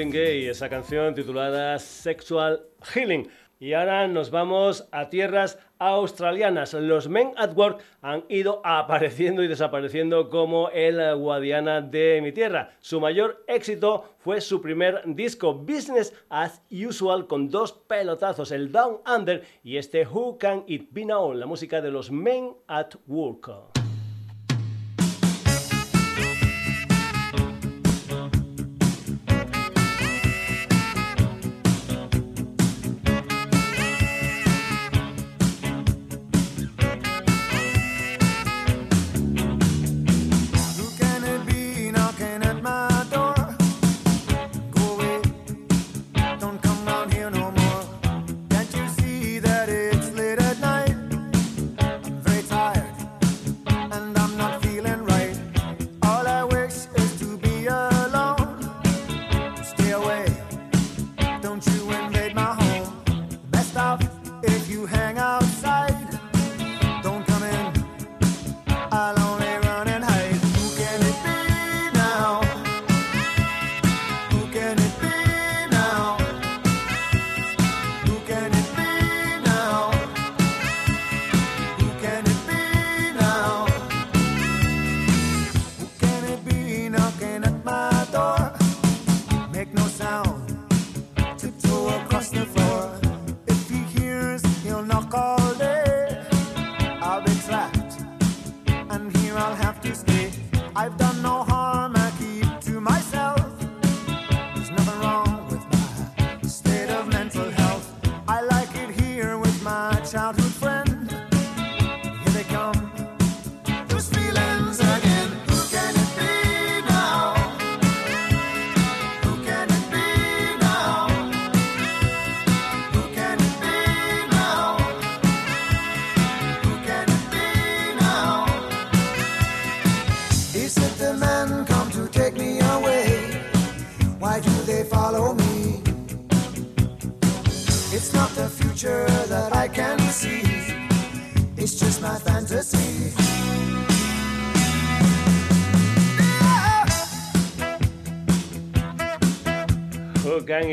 Esa 0.00 0.68
canción 0.68 1.12
titulada 1.12 1.76
Sexual 1.80 2.60
Healing. 2.94 3.28
Y 3.58 3.72
ahora 3.72 4.06
nos 4.06 4.30
vamos 4.30 4.88
a 4.92 5.10
tierras 5.10 5.58
australianas. 5.80 6.72
Los 6.74 7.08
Men 7.08 7.32
at 7.36 7.56
Work 7.56 7.80
han 8.00 8.24
ido 8.28 8.62
apareciendo 8.64 9.42
y 9.42 9.48
desapareciendo 9.48 10.30
como 10.30 10.70
el 10.70 11.16
Guadiana 11.16 11.80
de 11.80 12.20
mi 12.22 12.30
tierra. 12.30 12.76
Su 12.78 13.00
mayor 13.00 13.42
éxito 13.48 14.14
fue 14.18 14.40
su 14.40 14.62
primer 14.62 15.02
disco, 15.04 15.52
Business 15.52 16.14
as 16.28 16.62
Usual, 16.70 17.26
con 17.26 17.50
dos 17.50 17.72
pelotazos, 17.72 18.52
el 18.52 18.70
Down 18.70 18.98
Under 19.04 19.42
y 19.64 19.78
este 19.78 20.06
Who 20.06 20.38
Can 20.38 20.62
It 20.68 20.90
Be 20.92 21.06
Now, 21.06 21.34
la 21.34 21.46
música 21.46 21.80
de 21.80 21.90
los 21.90 22.12
Men 22.12 22.52
at 22.68 22.94
Work. 23.08 23.77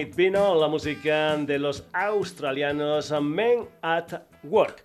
You 0.05 0.11
Can 0.11 0.13
It 0.13 0.15
Be 0.15 0.29
No, 0.29 0.53
la 0.55 0.67
música 0.67 1.35
de 1.37 1.57
los 1.57 1.83
australianos 1.93 3.11
Men 3.21 3.67
at 3.81 4.21
Work. 4.43 4.83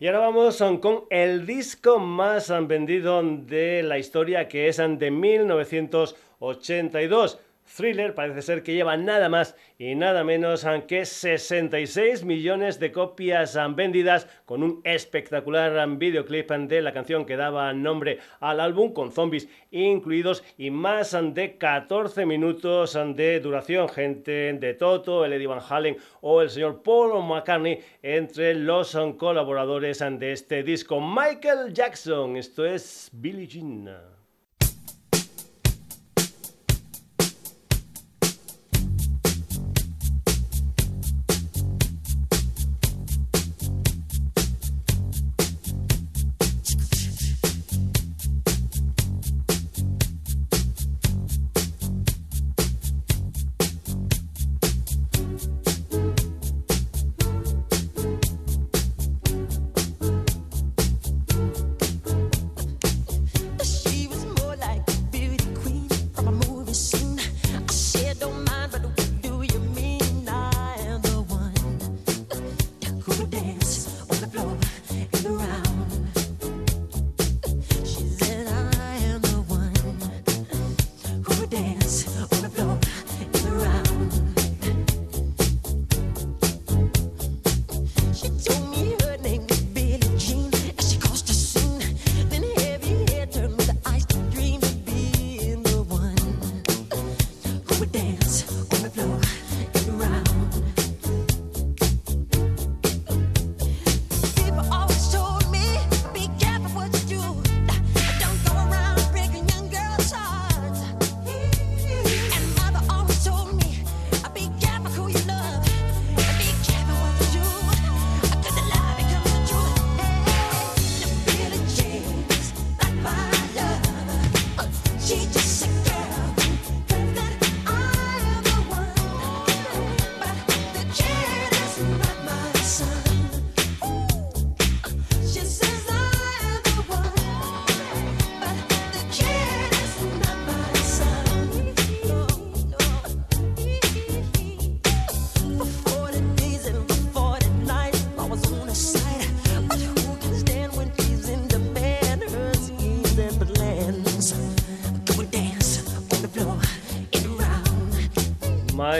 Y 0.00 0.06
ahora 0.06 0.20
vamos 0.20 0.56
con 0.80 1.04
el 1.10 1.44
disco 1.44 1.98
más 1.98 2.50
vendido 2.66 3.22
de 3.22 3.82
la 3.82 3.98
historia 3.98 4.48
que 4.48 4.68
es 4.68 4.78
de 4.78 5.10
1982. 5.10 7.38
Thriller 7.76 8.14
parece 8.14 8.42
ser 8.42 8.62
que 8.62 8.74
lleva 8.74 8.96
nada 8.96 9.28
más 9.28 9.56
y 9.78 9.94
nada 9.94 10.22
menos 10.22 10.64
que 10.86 11.04
66 11.04 12.24
millones 12.24 12.78
de 12.78 12.92
copias 12.92 13.58
vendidas 13.74 14.28
con 14.44 14.62
un 14.62 14.80
espectacular 14.84 15.88
videoclip 15.96 16.50
de 16.50 16.82
la 16.82 16.92
canción 16.92 17.24
que 17.26 17.36
daba 17.36 17.72
nombre 17.72 18.18
al 18.40 18.60
álbum 18.60 18.92
con 18.92 19.10
zombies 19.10 19.48
incluidos 19.70 20.44
y 20.56 20.70
más 20.70 21.16
de 21.34 21.58
14 21.58 22.26
minutos 22.26 22.98
de 23.14 23.40
duración. 23.40 23.88
Gente 23.88 24.52
de 24.52 24.74
Toto, 24.74 25.24
el 25.24 25.32
Eddie 25.32 25.46
Van 25.46 25.60
Halen 25.68 25.96
o 26.20 26.42
el 26.42 26.50
señor 26.50 26.82
Paul 26.82 27.26
McCartney 27.26 27.80
entre 28.02 28.54
los 28.54 28.96
colaboradores 29.18 29.98
de 29.98 30.32
este 30.32 30.62
disco. 30.62 31.00
Michael 31.00 31.72
Jackson, 31.72 32.36
esto 32.36 32.64
es 32.64 33.10
Billie 33.12 33.46
Jean. 33.46 34.13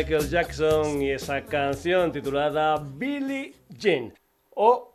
Michael 0.04 0.28
Jackson 0.28 1.00
y 1.00 1.12
esa 1.12 1.42
canción 1.42 2.12
titulada 2.12 2.76
Billie 2.76 3.54
Jean. 3.70 4.12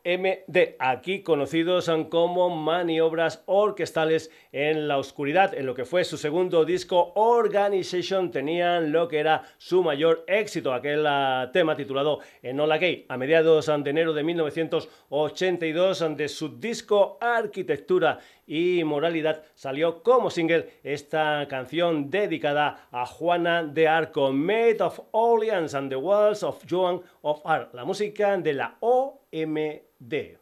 OMD, 0.09 0.75
aquí 0.79 1.21
conocidos 1.21 1.89
como 2.09 2.49
maniobras 2.49 3.43
orquestales 3.45 4.31
en 4.51 4.87
la 4.87 4.97
oscuridad. 4.97 5.53
En 5.53 5.65
lo 5.65 5.75
que 5.75 5.85
fue 5.85 6.03
su 6.03 6.17
segundo 6.17 6.65
disco, 6.65 7.11
Organization, 7.15 8.31
tenían 8.31 8.91
lo 8.91 9.07
que 9.07 9.19
era 9.19 9.43
su 9.57 9.83
mayor 9.83 10.23
éxito, 10.27 10.73
aquel 10.73 11.05
ah, 11.05 11.51
tema 11.53 11.75
titulado 11.75 12.19
Enola 12.41 12.77
Gay, 12.77 13.05
a 13.07 13.17
mediados 13.17 13.67
de 13.67 13.89
enero 13.89 14.13
de 14.13 14.23
1982, 14.23 16.17
de 16.17 16.27
su 16.27 16.59
disco 16.59 17.17
Arquitectura 17.21 18.19
y 18.47 18.83
Moralidad 18.83 19.43
salió 19.53 20.01
como 20.01 20.31
single 20.31 20.79
esta 20.83 21.45
canción 21.47 22.09
dedicada 22.09 22.87
a 22.91 23.05
Juana 23.05 23.63
de 23.63 23.87
Arco, 23.87 24.31
Made 24.33 24.81
of 24.81 24.99
Orleans 25.11 25.75
and 25.75 25.89
the 25.89 25.95
Walls 25.95 26.41
of 26.41 26.63
Joan 26.67 27.01
of 27.21 27.41
Arc, 27.45 27.73
la 27.75 27.85
música 27.85 28.35
de 28.37 28.53
la 28.53 28.75
OMD. 28.79 29.88
there. 29.99 30.38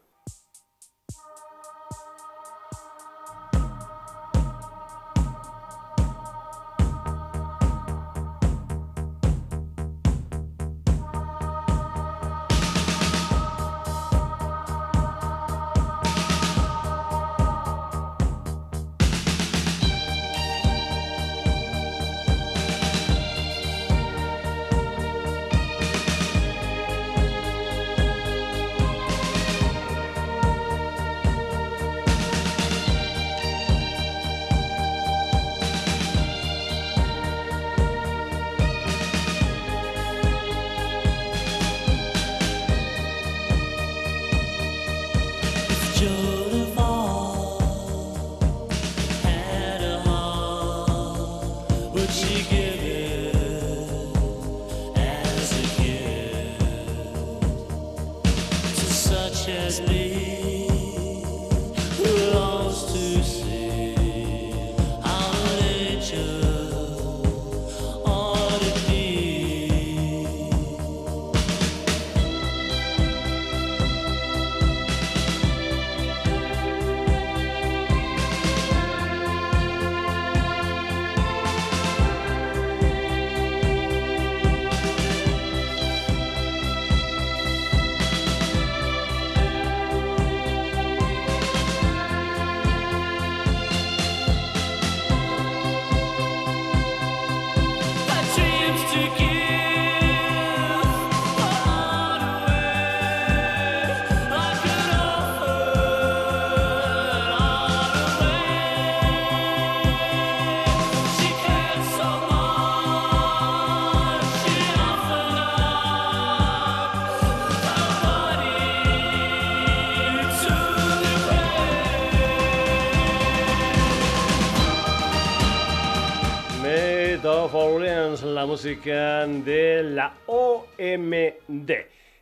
De 128.68 129.82
la 129.82 130.14
OMD. 130.26 131.72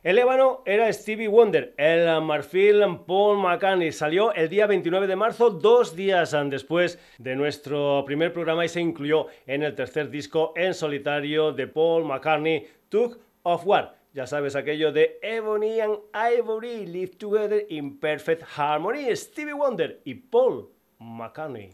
El 0.04 0.16
ébano 0.16 0.62
era 0.64 0.92
Stevie 0.92 1.26
Wonder, 1.26 1.74
el 1.76 2.22
marfil 2.22 2.84
Paul 3.04 3.38
McCartney. 3.38 3.90
Salió 3.90 4.32
el 4.32 4.48
día 4.48 4.68
29 4.68 5.08
de 5.08 5.16
marzo, 5.16 5.50
dos 5.50 5.96
días 5.96 6.36
después 6.48 7.00
de 7.18 7.34
nuestro 7.34 8.04
primer 8.06 8.32
programa 8.32 8.64
y 8.64 8.68
se 8.68 8.80
incluyó 8.80 9.26
en 9.48 9.64
el 9.64 9.74
tercer 9.74 10.08
disco 10.08 10.52
en 10.54 10.72
solitario 10.72 11.50
de 11.50 11.66
Paul 11.66 12.04
McCartney, 12.04 12.68
Tug 12.88 13.18
of 13.42 13.66
War. 13.66 13.96
Ya 14.14 14.28
sabes 14.28 14.54
aquello 14.54 14.92
de 14.92 15.18
Ebony 15.22 15.80
and 15.80 15.98
Ivory 16.14 16.86
live 16.86 17.16
together 17.18 17.66
in 17.68 17.98
perfect 17.98 18.44
harmony. 18.56 19.10
Stevie 19.16 19.52
Wonder 19.52 20.00
y 20.04 20.14
Paul 20.14 20.70
McCartney. 21.00 21.72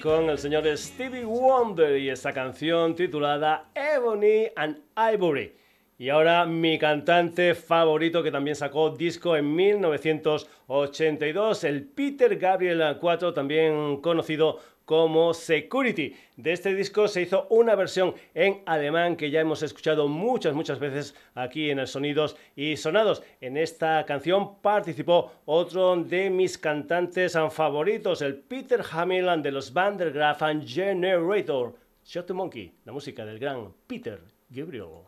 Con 0.00 0.30
el 0.30 0.38
señor 0.38 0.64
Stevie 0.76 1.24
Wonder 1.24 1.98
y 1.98 2.10
esta 2.10 2.32
canción 2.32 2.94
titulada 2.94 3.70
Ebony 3.74 4.46
and 4.54 4.78
Ivory. 4.96 5.52
Y 5.98 6.10
ahora 6.10 6.46
mi 6.46 6.78
cantante 6.78 7.54
favorito 7.54 8.22
que 8.22 8.30
también 8.30 8.54
sacó 8.54 8.90
disco 8.90 9.34
en 9.36 9.56
1982, 9.56 11.64
el 11.64 11.82
Peter 11.84 12.36
Gabriel 12.36 12.98
4, 13.00 13.34
también 13.34 14.00
conocido 14.00 14.60
como 14.88 15.34
Security. 15.34 16.16
De 16.38 16.54
este 16.54 16.74
disco 16.74 17.08
se 17.08 17.20
hizo 17.20 17.46
una 17.50 17.74
versión 17.74 18.14
en 18.32 18.62
alemán 18.64 19.16
que 19.16 19.30
ya 19.30 19.40
hemos 19.40 19.62
escuchado 19.62 20.08
muchas, 20.08 20.54
muchas 20.54 20.78
veces 20.78 21.14
aquí 21.34 21.68
en 21.68 21.78
el 21.78 21.86
Sonidos 21.86 22.38
y 22.56 22.74
Sonados. 22.78 23.22
En 23.42 23.58
esta 23.58 24.06
canción 24.06 24.62
participó 24.62 25.30
otro 25.44 25.94
de 25.94 26.30
mis 26.30 26.56
cantantes 26.56 27.36
favoritos, 27.50 28.22
el 28.22 28.36
Peter 28.36 28.80
Hamilton 28.90 29.42
de 29.42 29.50
los 29.50 29.74
Vandergraaf 29.74 30.40
Generator. 30.64 31.74
Shot 32.02 32.30
Monkey, 32.30 32.72
la 32.86 32.92
música 32.92 33.26
del 33.26 33.38
gran 33.38 33.70
Peter 33.86 34.22
Gabriel. 34.48 35.04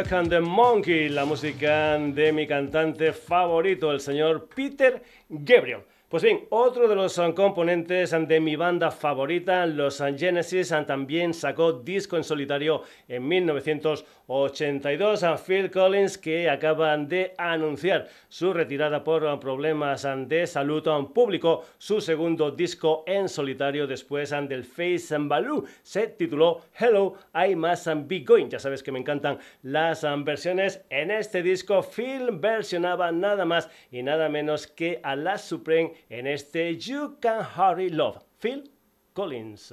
And 0.00 0.30
the 0.30 0.40
Monkey, 0.40 1.10
la 1.10 1.26
música 1.26 1.98
de 1.98 2.32
mi 2.32 2.46
cantante 2.46 3.12
favorito, 3.12 3.92
el 3.92 4.00
señor 4.00 4.48
Peter 4.48 5.02
Gabriel. 5.28 5.80
Pues 6.08 6.22
bien, 6.22 6.39
otro 6.60 6.86
de 6.88 6.94
los 6.94 7.16
um, 7.16 7.32
componentes 7.32 8.12
um, 8.12 8.26
de 8.26 8.38
mi 8.38 8.54
banda 8.54 8.90
favorita, 8.90 9.64
los 9.64 10.00
um, 10.00 10.16
Genesis, 10.16 10.74
también 10.86 11.32
sacó 11.32 11.72
disco 11.72 12.18
en 12.18 12.24
solitario 12.24 12.82
en 13.08 13.26
1982 13.26 15.22
a 15.22 15.38
Phil 15.38 15.70
Collins, 15.70 16.18
que 16.18 16.50
acaban 16.50 17.08
de 17.08 17.32
anunciar 17.38 18.08
su 18.28 18.52
retirada 18.52 19.02
por 19.02 19.40
problemas 19.40 20.06
de 20.26 20.46
salud. 20.46 20.82
Publicó 21.14 21.64
su 21.78 22.00
segundo 22.00 22.50
disco 22.50 23.04
en 23.06 23.28
solitario 23.28 23.86
después 23.86 24.30
del 24.30 24.64
Face 24.64 25.14
and 25.14 25.28
Baloo. 25.28 25.64
Se 25.82 26.08
tituló 26.08 26.60
Hello, 26.78 27.14
I 27.34 27.54
Must 27.56 27.86
Be 28.06 28.20
Going. 28.20 28.48
Ya 28.50 28.58
sabes 28.58 28.82
que 28.82 28.92
me 28.92 28.98
encantan 28.98 29.38
las 29.62 30.04
versiones. 30.24 30.82
En 30.90 31.10
este 31.10 31.42
disco, 31.42 31.82
Phil 31.82 32.30
versionaba 32.32 33.10
nada 33.12 33.46
más 33.46 33.70
y 33.90 34.02
nada 34.02 34.28
menos 34.28 34.66
que 34.66 35.00
a 35.02 35.16
la 35.16 35.38
Supreme 35.38 35.94
en 36.08 36.26
este 36.26 36.49
You 36.54 37.16
Can 37.20 37.44
Hurry 37.44 37.90
Love, 37.90 38.24
Phil 38.38 38.62
Collins. 39.14 39.72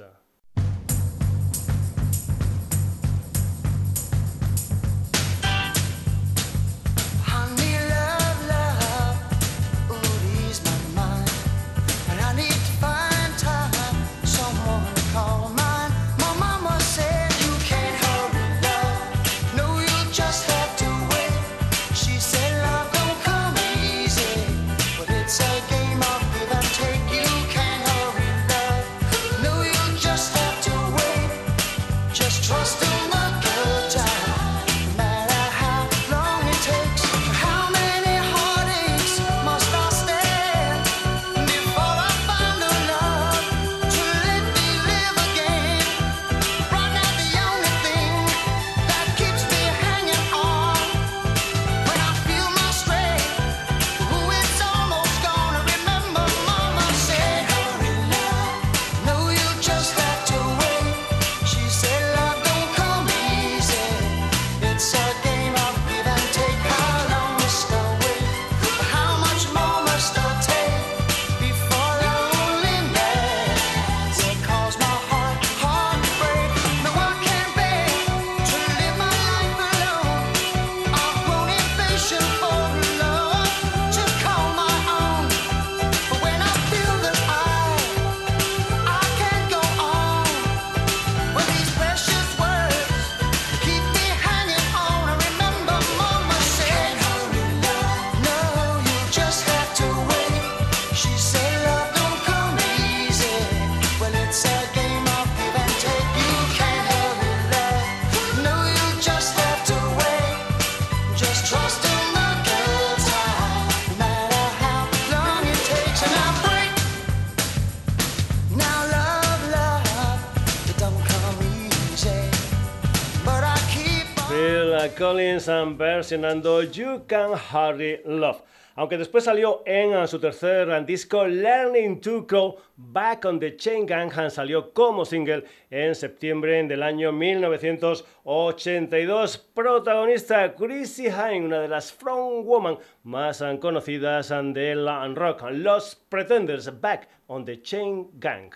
Collins 124.98 125.46
versionando 125.76 126.62
You 126.64 127.04
Can 127.06 127.30
Hardly 127.32 128.00
Love. 128.04 128.42
Aunque 128.74 128.98
después 128.98 129.22
salió 129.22 129.62
en 129.64 130.08
su 130.08 130.18
tercer 130.18 130.84
disco 130.84 131.24
Learning 131.24 132.00
to 132.00 132.26
Go 132.28 132.56
Back 132.76 133.24
on 133.24 133.38
the 133.38 133.56
Chain 133.56 133.86
Gang, 133.86 134.10
salió 134.28 134.72
como 134.72 135.04
single 135.04 135.44
en 135.70 135.94
septiembre 135.94 136.64
del 136.64 136.82
año 136.82 137.12
1982. 137.12 139.38
Protagonista 139.54 140.56
Chrissy 140.56 141.06
Hine, 141.06 141.46
una 141.46 141.60
de 141.60 141.68
las 141.68 141.92
frontwoman 141.92 142.78
más 143.04 143.40
uh, 143.40 143.56
conocidas 143.60 144.30
del 144.52 144.84
rock. 145.14 145.44
Los 145.52 145.94
Pretenders 145.94 146.80
Back 146.80 147.08
on 147.28 147.44
the 147.44 147.62
Chain 147.62 148.10
Gang. 148.14 148.50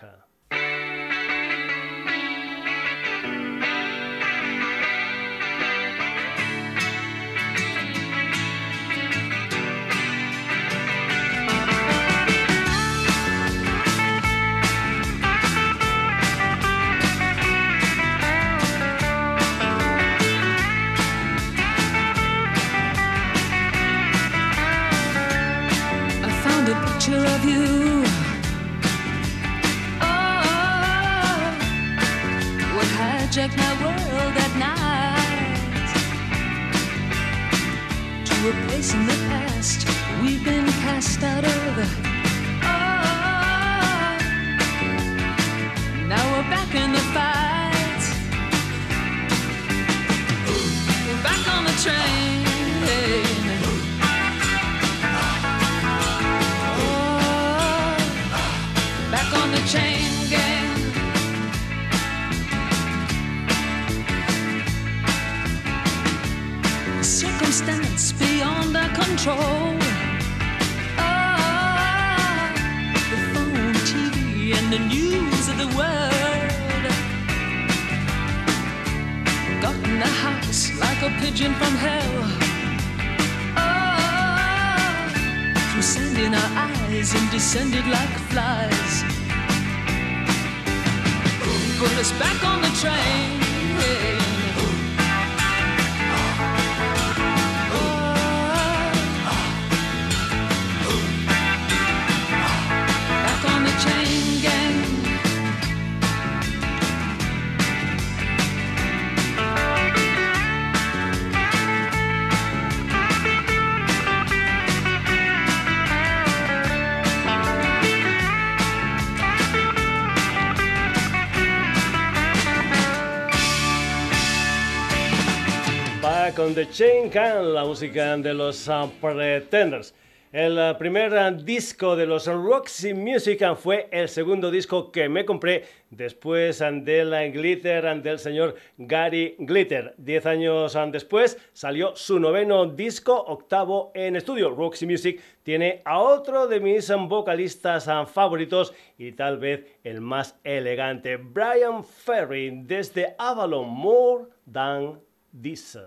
Con 126.53 126.65
The 126.65 126.71
Chain 126.71 127.09
Can, 127.09 127.55
la 127.55 127.65
música 127.65 128.17
de 128.17 128.35
los 128.35 128.69
uh, 128.69 128.91
Pretenders. 129.01 129.95
El 130.33 130.59
uh, 130.59 130.77
primer 130.77 131.13
uh, 131.13 131.43
disco 131.43 131.97
de 131.97 132.05
los 132.05 132.27
Roxy 132.27 132.93
Music 132.95 133.43
fue 133.57 133.89
el 133.91 134.09
segundo 134.09 134.51
disco 134.51 134.91
que 134.91 135.09
me 135.09 135.25
compré 135.25 135.65
después 135.91 136.59
del 136.59 137.33
Glitter 137.33 138.03
del 138.03 138.19
señor 138.19 138.57
Gary 138.77 139.37
Glitter. 139.39 139.95
Diez 139.97 140.27
años 140.27 140.77
después 140.91 141.39
salió 141.53 141.97
su 141.97 142.19
noveno 142.19 142.67
disco, 142.67 143.15
octavo 143.15 143.91
en 143.95 144.17
estudio. 144.17 144.51
Roxy 144.51 144.87
Music 144.87 145.21
tiene 145.43 145.81
a 145.85 146.01
otro 146.01 146.49
de 146.49 146.61
mis 146.61 146.91
vocalistas 147.09 147.89
favoritos 148.13 148.75
y 148.99 149.13
tal 149.13 149.39
vez 149.39 149.65
el 149.85 150.01
más 150.01 150.39
elegante, 150.45 151.17
Brian 151.17 151.85
Ferry, 151.85 152.63
desde 152.65 153.15
Avalon 153.19 153.69
More 153.69 154.25
Than 154.51 155.01
This. 155.41 155.79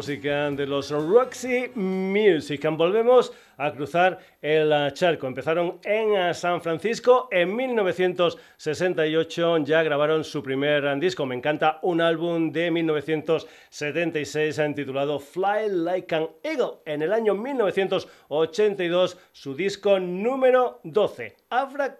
Música 0.00 0.50
de 0.52 0.66
los 0.66 0.90
Roxy 0.90 1.72
Music. 1.74 2.66
Volvemos 2.74 3.34
a 3.58 3.70
cruzar 3.70 4.18
el 4.40 4.72
charco. 4.94 5.26
Empezaron 5.26 5.78
en 5.84 6.16
eh, 6.16 6.32
San 6.32 6.62
Francisco 6.62 7.28
en 7.30 7.54
1968, 7.54 9.58
ya 9.58 9.82
grabaron 9.82 10.24
su 10.24 10.42
primer 10.42 10.98
disco. 10.98 11.26
Me 11.26 11.34
encanta 11.34 11.80
un 11.82 12.00
álbum 12.00 12.50
de 12.50 12.70
1976 12.70 14.58
titulado 14.74 15.20
Fly 15.20 15.68
Like 15.68 16.14
an 16.14 16.30
Eagle. 16.42 16.78
En 16.86 17.02
el 17.02 17.12
año 17.12 17.34
1982, 17.34 19.18
su 19.32 19.54
disco 19.54 20.00
número 20.00 20.80
12, 20.84 21.36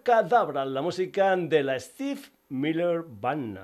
Cadabra, 0.01 0.65
la 0.65 0.81
música 0.81 1.37
de 1.37 1.63
la 1.63 1.79
Steve 1.79 2.21
Miller 2.49 3.03
Band. 3.05 3.59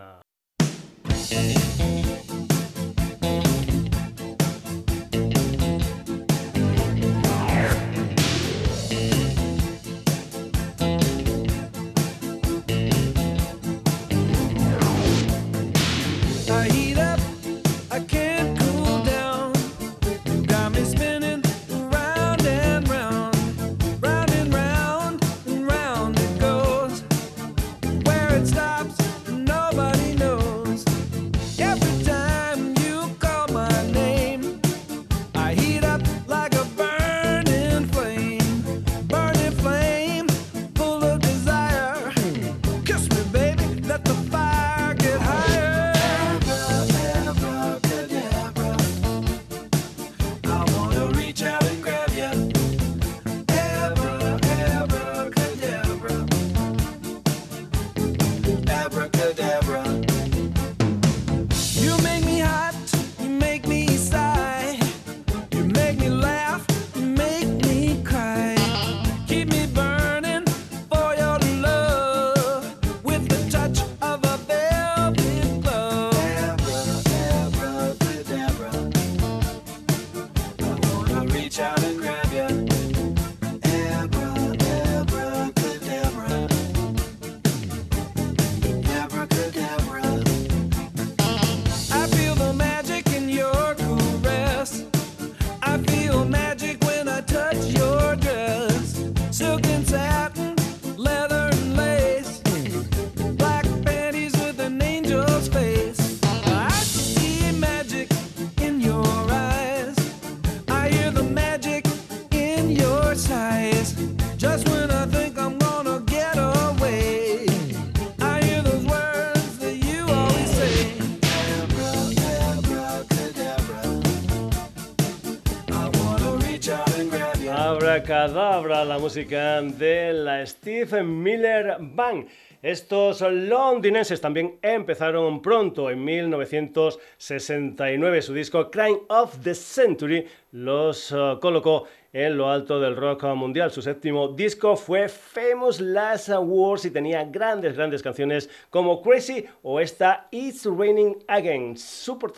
Cadabra, 128.07 128.83
la 128.85 128.97
música 128.97 129.61
de 129.61 130.13
la 130.13 130.45
Steve 130.45 131.03
Miller 131.03 131.75
Band. 131.77 132.29
Estos 132.61 133.19
londinenses 133.19 134.21
también 134.21 134.57
empezaron 134.61 135.41
pronto, 135.41 135.91
en 135.91 136.05
1969. 136.05 138.21
Su 138.21 138.33
disco 138.33 138.71
Crime 138.71 139.01
of 139.09 139.43
the 139.43 139.53
Century 139.53 140.25
los 140.51 141.11
uh, 141.11 141.37
colocó 141.41 141.83
en 142.13 142.37
lo 142.37 142.49
alto 142.49 142.79
del 142.79 142.95
rock 142.95 143.25
mundial. 143.25 143.71
Su 143.71 143.81
séptimo 143.81 144.29
disco 144.29 144.77
fue 144.77 145.09
Famous 145.09 145.81
Last 145.81 146.29
Awards 146.29 146.85
y 146.85 146.91
tenía 146.91 147.25
grandes, 147.25 147.75
grandes 147.75 148.01
canciones 148.01 148.49
como 148.69 149.01
Crazy 149.01 149.45
o 149.63 149.81
esta 149.81 150.29
It's 150.31 150.65
Raining 150.65 151.25
Again, 151.27 151.75
Super 151.75 152.31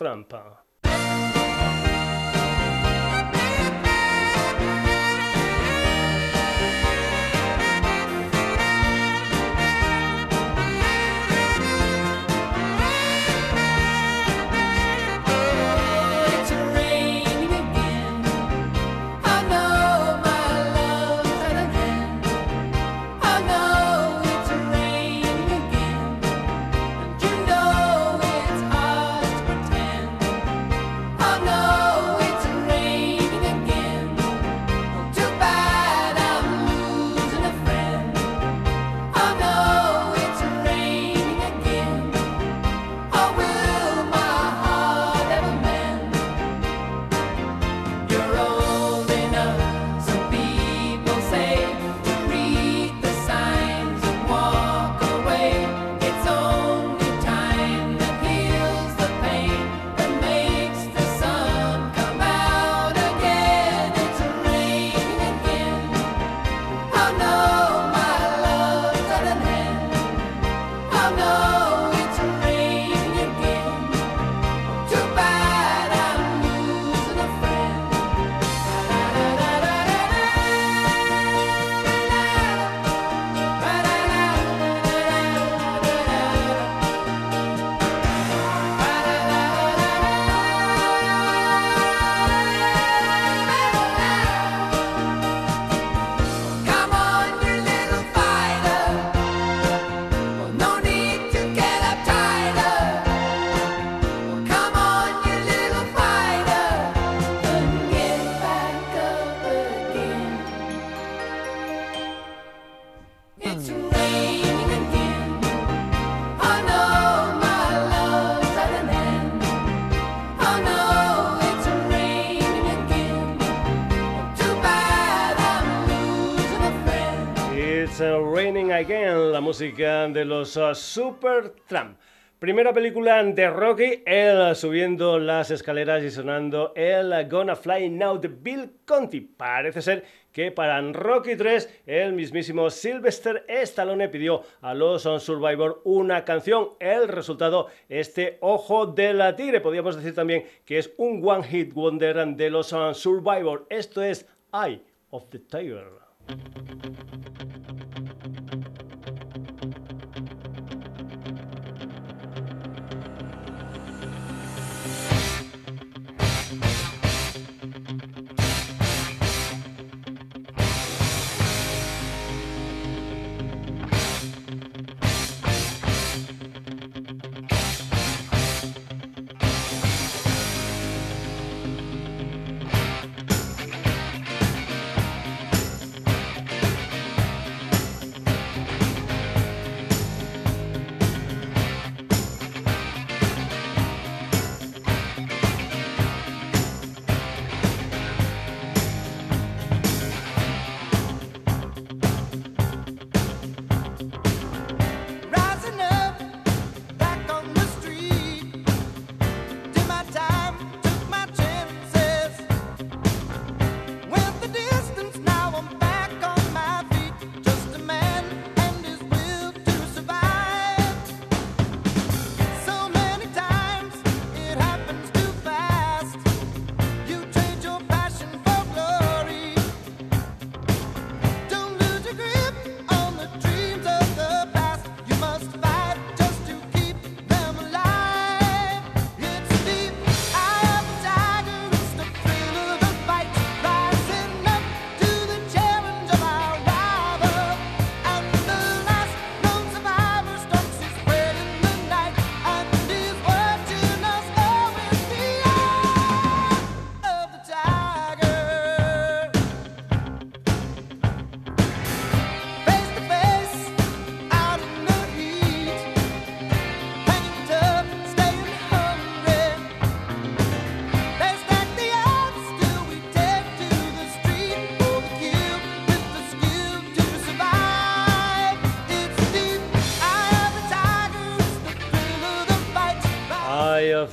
de 129.60 130.24
los 130.24 130.56
uh, 130.56 130.74
Super 130.74 131.52
Tramp. 131.68 131.98
Primera 132.38 132.72
película 132.72 133.22
de 133.22 133.50
Rocky, 133.50 134.02
él 134.06 134.56
subiendo 134.56 135.18
las 135.18 135.50
escaleras 135.50 136.02
y 136.02 136.10
sonando 136.10 136.72
el 136.74 137.28
Gonna 137.28 137.54
Fly 137.54 137.90
Now 137.90 138.18
de 138.18 138.28
Bill 138.28 138.70
Conti. 138.86 139.20
Parece 139.20 139.82
ser 139.82 140.04
que 140.32 140.50
para 140.50 140.80
Rocky 140.80 141.36
3 141.36 141.82
el 141.84 142.14
mismísimo 142.14 142.70
Sylvester 142.70 143.44
Stallone 143.48 144.08
pidió 144.08 144.44
a 144.62 144.72
los 144.72 145.02
Survivor 145.02 145.82
una 145.84 146.24
canción. 146.24 146.70
El 146.80 147.06
resultado, 147.06 147.66
este 147.90 148.38
Ojo 148.40 148.86
de 148.86 149.12
la 149.12 149.36
Tigre. 149.36 149.60
Podríamos 149.60 149.96
decir 149.96 150.14
también 150.14 150.44
que 150.64 150.78
es 150.78 150.90
un 150.96 151.20
One 151.22 151.42
Hit 151.42 151.74
Wonder 151.74 152.26
de 152.28 152.48
los 152.48 152.68
Survivor. 152.94 153.66
Esto 153.68 154.02
es 154.02 154.26
Eye 154.54 154.80
of 155.10 155.28
the 155.28 155.38
Tiger. 155.38 155.90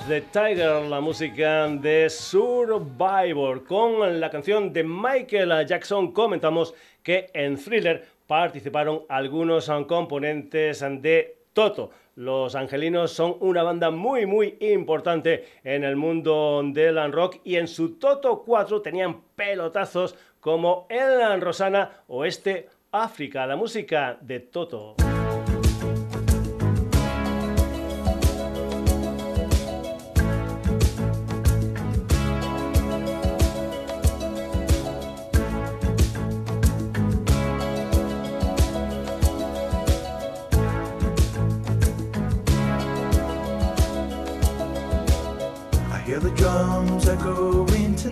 The 0.08 0.22
Tiger, 0.22 0.84
la 0.84 1.02
música 1.02 1.68
de 1.68 2.10
Survivor. 2.10 3.64
Con 3.66 4.20
la 4.20 4.30
canción 4.30 4.72
de 4.72 4.84
Michael 4.84 5.66
Jackson 5.66 6.14
comentamos 6.14 6.74
que 7.04 7.30
en 7.34 7.58
Thriller 7.58 8.06
participaron 8.26 9.04
algunos 9.10 9.70
componentes 9.88 10.80
de 11.02 11.38
Toto. 11.52 11.90
Los 12.16 12.56
angelinos 12.56 13.12
son 13.12 13.36
una 13.42 13.64
banda 13.64 13.92
muy 13.92 14.26
muy 14.26 14.58
importante 14.62 15.46
en 15.64 15.84
el 15.84 15.96
mundo 15.98 16.62
del 16.64 17.12
rock 17.12 17.38
y 17.44 17.58
en 17.58 17.68
su 17.68 17.98
Toto 17.98 18.44
4 18.46 18.82
tenían 18.82 19.22
pelotazos 19.36 20.16
como 20.40 20.88
El 20.90 21.42
Rosana 21.42 22.04
o 22.08 22.24
este 22.24 22.70
África, 22.92 23.46
la 23.46 23.58
música 23.58 24.18
de 24.22 24.40
Toto. 24.40 25.07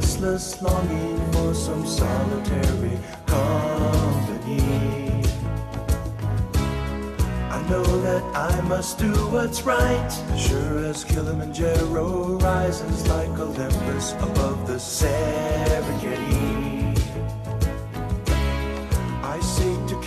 restless 0.00 0.62
longing 0.62 1.32
for 1.32 1.54
some 1.54 1.86
solitary 1.86 2.98
company. 3.26 4.60
I 7.50 7.66
know 7.68 7.84
that 8.02 8.22
I 8.34 8.60
must 8.62 8.98
do 8.98 9.12
what's 9.30 9.62
right, 9.62 10.10
sure 10.38 10.78
as 10.86 11.04
Kilimanjaro 11.04 12.38
rises 12.38 13.06
like 13.08 13.38
Olympus 13.38 14.12
above 14.14 14.66
the 14.66 14.78
Serengeti. 14.78 16.49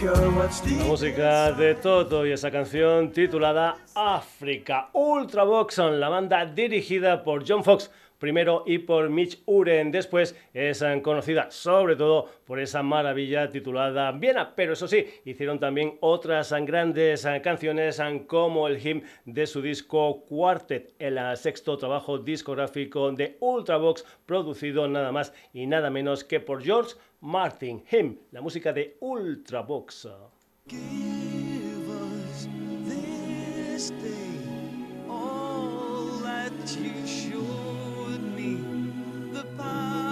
La 0.03 0.83
música 0.85 1.53
de 1.53 1.75
Toto 1.75 2.25
y 2.25 2.33
esa 2.33 2.51
canción 2.51 3.13
titulada 3.13 3.77
África. 3.95 4.89
Ultravox, 4.91 5.77
la 5.77 6.09
banda 6.09 6.45
dirigida 6.45 7.23
por 7.23 7.47
John 7.47 7.63
Fox 7.63 7.89
primero 8.23 8.63
y 8.65 8.77
por 8.77 9.09
Mitch 9.09 9.43
Uren. 9.47 9.91
Después, 9.91 10.33
es 10.53 10.81
eh, 10.81 11.01
conocida 11.03 11.51
sobre 11.51 11.97
todo 11.97 12.29
por 12.45 12.57
esa 12.57 12.81
maravilla 12.81 13.49
titulada 13.49 14.13
Viena, 14.13 14.55
pero 14.55 14.71
eso 14.71 14.87
sí, 14.87 15.05
hicieron 15.25 15.59
también 15.59 15.97
otras 15.99 16.53
eh, 16.53 16.61
grandes 16.61 17.25
eh, 17.25 17.41
canciones 17.43 18.01
como 18.27 18.69
el 18.69 18.79
hymn 18.79 19.03
de 19.25 19.45
su 19.45 19.61
disco 19.61 20.23
Quartet, 20.25 20.93
el 20.99 21.19
sexto 21.35 21.77
trabajo 21.77 22.17
discográfico 22.17 23.11
de 23.11 23.35
Ultravox, 23.41 24.05
producido 24.25 24.87
nada 24.87 25.11
más 25.11 25.33
y 25.51 25.67
nada 25.67 25.89
menos 25.89 26.23
que 26.23 26.39
por 26.39 26.63
George 26.63 26.95
Martin, 27.19 27.83
hymn, 27.91 28.21
la 28.31 28.39
música 28.39 28.71
de 28.71 28.95
Ultravox. 29.01 30.07
you 37.33 37.82
mean 38.19 39.33
the 39.33 39.43
power. 39.57 40.02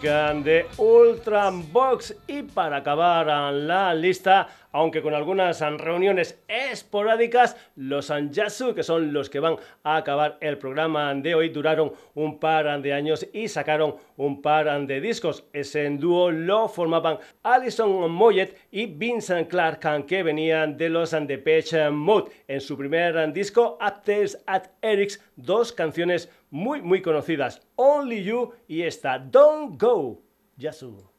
Música 0.00 0.32
de 0.42 0.66
Ultra 0.78 1.50
Box 1.50 2.14
para 2.42 2.76
acabar 2.76 3.52
la 3.52 3.94
lista 3.94 4.48
aunque 4.72 5.02
con 5.02 5.14
algunas 5.14 5.60
reuniones 5.60 6.40
esporádicas, 6.48 7.56
los 7.76 8.10
Anjasu, 8.10 8.74
que 8.74 8.82
son 8.82 9.12
los 9.12 9.28
que 9.28 9.40
van 9.40 9.56
a 9.82 9.96
acabar 9.96 10.38
el 10.40 10.58
programa 10.58 11.14
de 11.14 11.34
hoy, 11.34 11.48
duraron 11.48 11.92
un 12.14 12.38
par 12.38 12.80
de 12.80 12.92
años 12.92 13.26
y 13.32 13.48
sacaron 13.48 13.96
un 14.16 14.40
par 14.40 14.86
de 14.86 15.00
discos. 15.00 15.44
Ese 15.52 15.88
dúo 15.90 16.30
lo 16.30 16.68
formaban 16.68 17.18
Alison 17.42 18.10
Moyet 18.10 18.56
y 18.70 18.86
Vincent 18.86 19.48
Clark, 19.48 20.06
que 20.06 20.22
venían 20.22 20.76
de 20.76 20.88
los 20.88 21.10
Depeche 21.10 21.90
Mode. 21.90 22.30
En 22.46 22.60
su 22.60 22.76
primer 22.76 23.32
disco, 23.32 23.78
Upstairs 23.80 24.38
at 24.46 24.64
Eric's, 24.82 25.20
dos 25.36 25.72
canciones 25.72 26.30
muy 26.50 26.82
muy 26.82 27.00
conocidas, 27.02 27.60
Only 27.76 28.22
You 28.22 28.52
y 28.68 28.82
esta, 28.82 29.18
Don't 29.18 29.80
Go, 29.80 30.20
Yasu. 30.56 31.10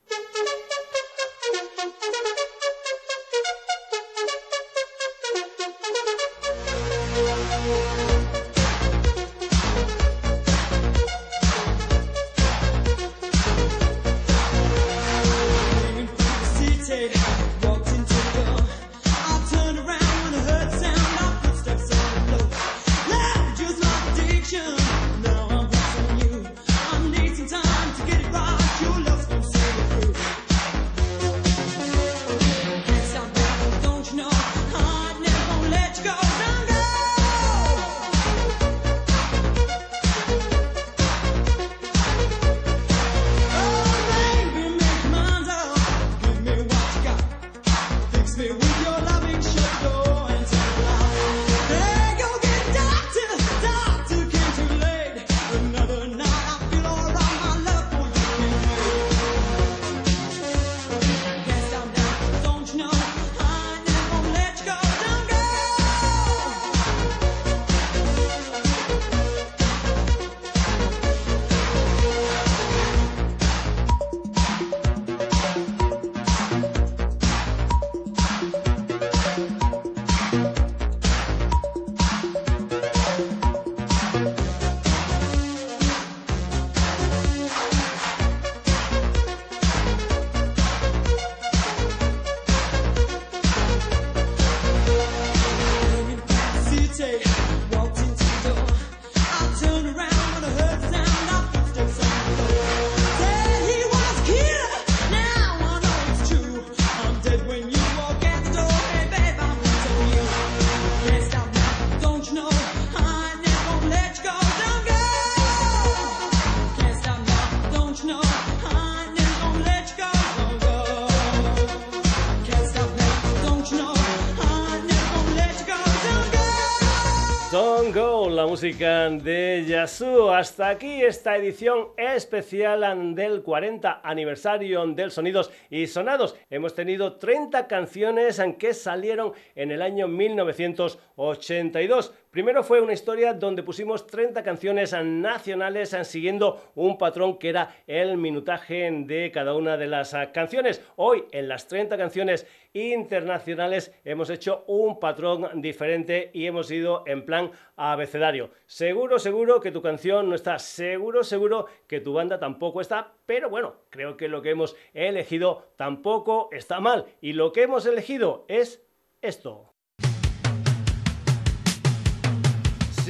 Música 128.62 129.10
de 129.10 129.66
Yasu. 129.68 130.30
Hasta 130.30 130.70
aquí 130.70 131.02
esta 131.02 131.36
edición 131.36 131.88
especial 131.98 133.16
del 133.16 133.42
40 133.42 134.02
aniversario 134.04 134.86
del 134.86 135.10
Sonidos 135.10 135.50
y 135.72 135.88
Sonados. 135.88 136.36
Hemos 136.52 136.76
tenido 136.76 137.14
30 137.14 137.66
canciones 137.66 138.40
que 138.60 138.76
salieron 138.76 139.34
en 139.56 139.72
el 139.72 139.82
año 139.82 140.08
1982. 140.08 142.14
Primero 142.32 142.64
fue 142.64 142.80
una 142.80 142.94
historia 142.94 143.34
donde 143.34 143.62
pusimos 143.62 144.08
30 144.08 144.42
canciones 144.42 144.94
nacionales 144.94 145.94
siguiendo 146.04 146.72
un 146.76 146.98
patrón 146.98 147.38
que 147.38 147.50
era 147.50 147.76
el 147.88 148.16
minutaje 148.16 148.90
de 148.90 149.32
cada 149.34 149.54
una 149.54 149.76
de 149.76 149.88
las 149.88 150.16
canciones. 150.32 150.82
Hoy 150.96 151.26
en 151.34 151.50
las 151.50 151.68
30 151.68 151.98
canciones 151.98 152.48
internacionales 152.72 153.94
hemos 154.06 154.30
hecho 154.30 154.64
un 154.68 154.98
patrón 154.98 155.62
diferente 155.62 156.32
y 156.32 156.46
hemos 156.46 156.72
ido 156.72 157.04
en 157.06 157.26
plan 157.26 157.52
abecedario. 157.76 158.52
Seguro, 158.66 159.20
seguro 159.20 159.60
que 159.60 159.74
tu 159.74 159.82
canción 159.82 160.30
no 160.30 160.36
está, 160.36 160.58
seguro, 160.58 161.26
seguro 161.26 161.66
que 161.86 162.00
tu 162.00 162.14
banda 162.14 162.40
tampoco 162.40 162.80
está, 162.80 163.12
pero 163.26 163.50
bueno, 163.50 163.76
creo 163.90 164.16
que 164.16 164.30
lo 164.30 164.42
que 164.42 164.52
hemos 164.52 164.78
elegido 164.94 165.74
tampoco 165.76 166.48
está 166.54 166.80
mal 166.80 167.08
y 167.20 167.34
lo 167.34 167.52
que 167.52 167.64
hemos 167.64 167.86
elegido 167.86 168.46
es 168.48 168.82
esto. 169.22 169.71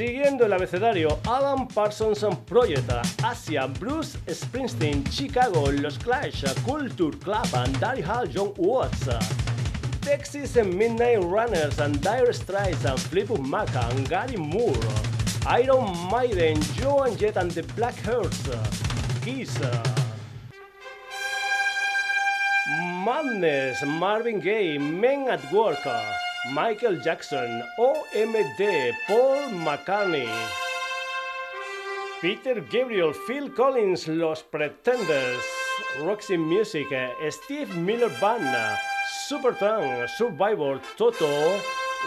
Siguiendo 0.02 0.46
el 0.46 0.54
abecedario, 0.54 1.20
Alan 1.28 1.68
Parsons 1.68 2.26
Project, 2.48 2.92
Asia, 3.24 3.68
Bruce 3.68 4.18
Springsteen, 4.26 5.04
Chicago, 5.12 5.72
Los 5.72 6.00
Clash, 6.00 6.44
Culture 6.66 7.16
Club, 7.20 7.46
and 7.54 7.78
Hall, 8.04 8.28
John 8.28 8.52
Watts, 8.58 9.08
Texas 10.02 10.56
Midnight 10.56 11.20
Runners, 11.22 11.78
and 11.78 12.02
Dire 12.02 12.34
Straits, 12.34 12.84
and 12.84 13.00
Fleetwood 13.00 13.46
Mac, 13.46 13.70
and 13.76 14.10
Gary 14.10 14.38
Moore, 14.38 14.74
Iron 15.46 15.96
Maiden, 16.12 16.60
Joe 16.80 17.04
and 17.04 17.16
Jet 17.16 17.38
and 17.38 17.52
the 17.52 17.62
Black 17.76 18.00
Hearts, 18.00 18.50
Kiss, 19.24 19.56
Madness, 23.06 23.84
Marvin 23.86 24.40
Gaye, 24.40 24.80
Men 24.80 25.30
at 25.30 25.52
Work, 25.54 25.86
Michael 26.50 27.00
Jackson, 27.04 27.64
OMD, 27.78 28.94
Paul 29.08 29.52
McCartney, 29.64 30.28
Peter 32.20 32.60
Gabriel, 32.62 33.14
Phil 33.14 33.54
Collins, 33.54 34.08
Los 34.08 34.42
Pretenders, 34.42 35.44
Roxy 36.04 36.38
Music, 36.38 36.88
Steve 37.30 37.72
Miller 37.76 38.10
Band, 38.20 38.76
Supertramp, 39.30 40.08
Survivor, 40.18 40.82
Toto, 40.98 41.60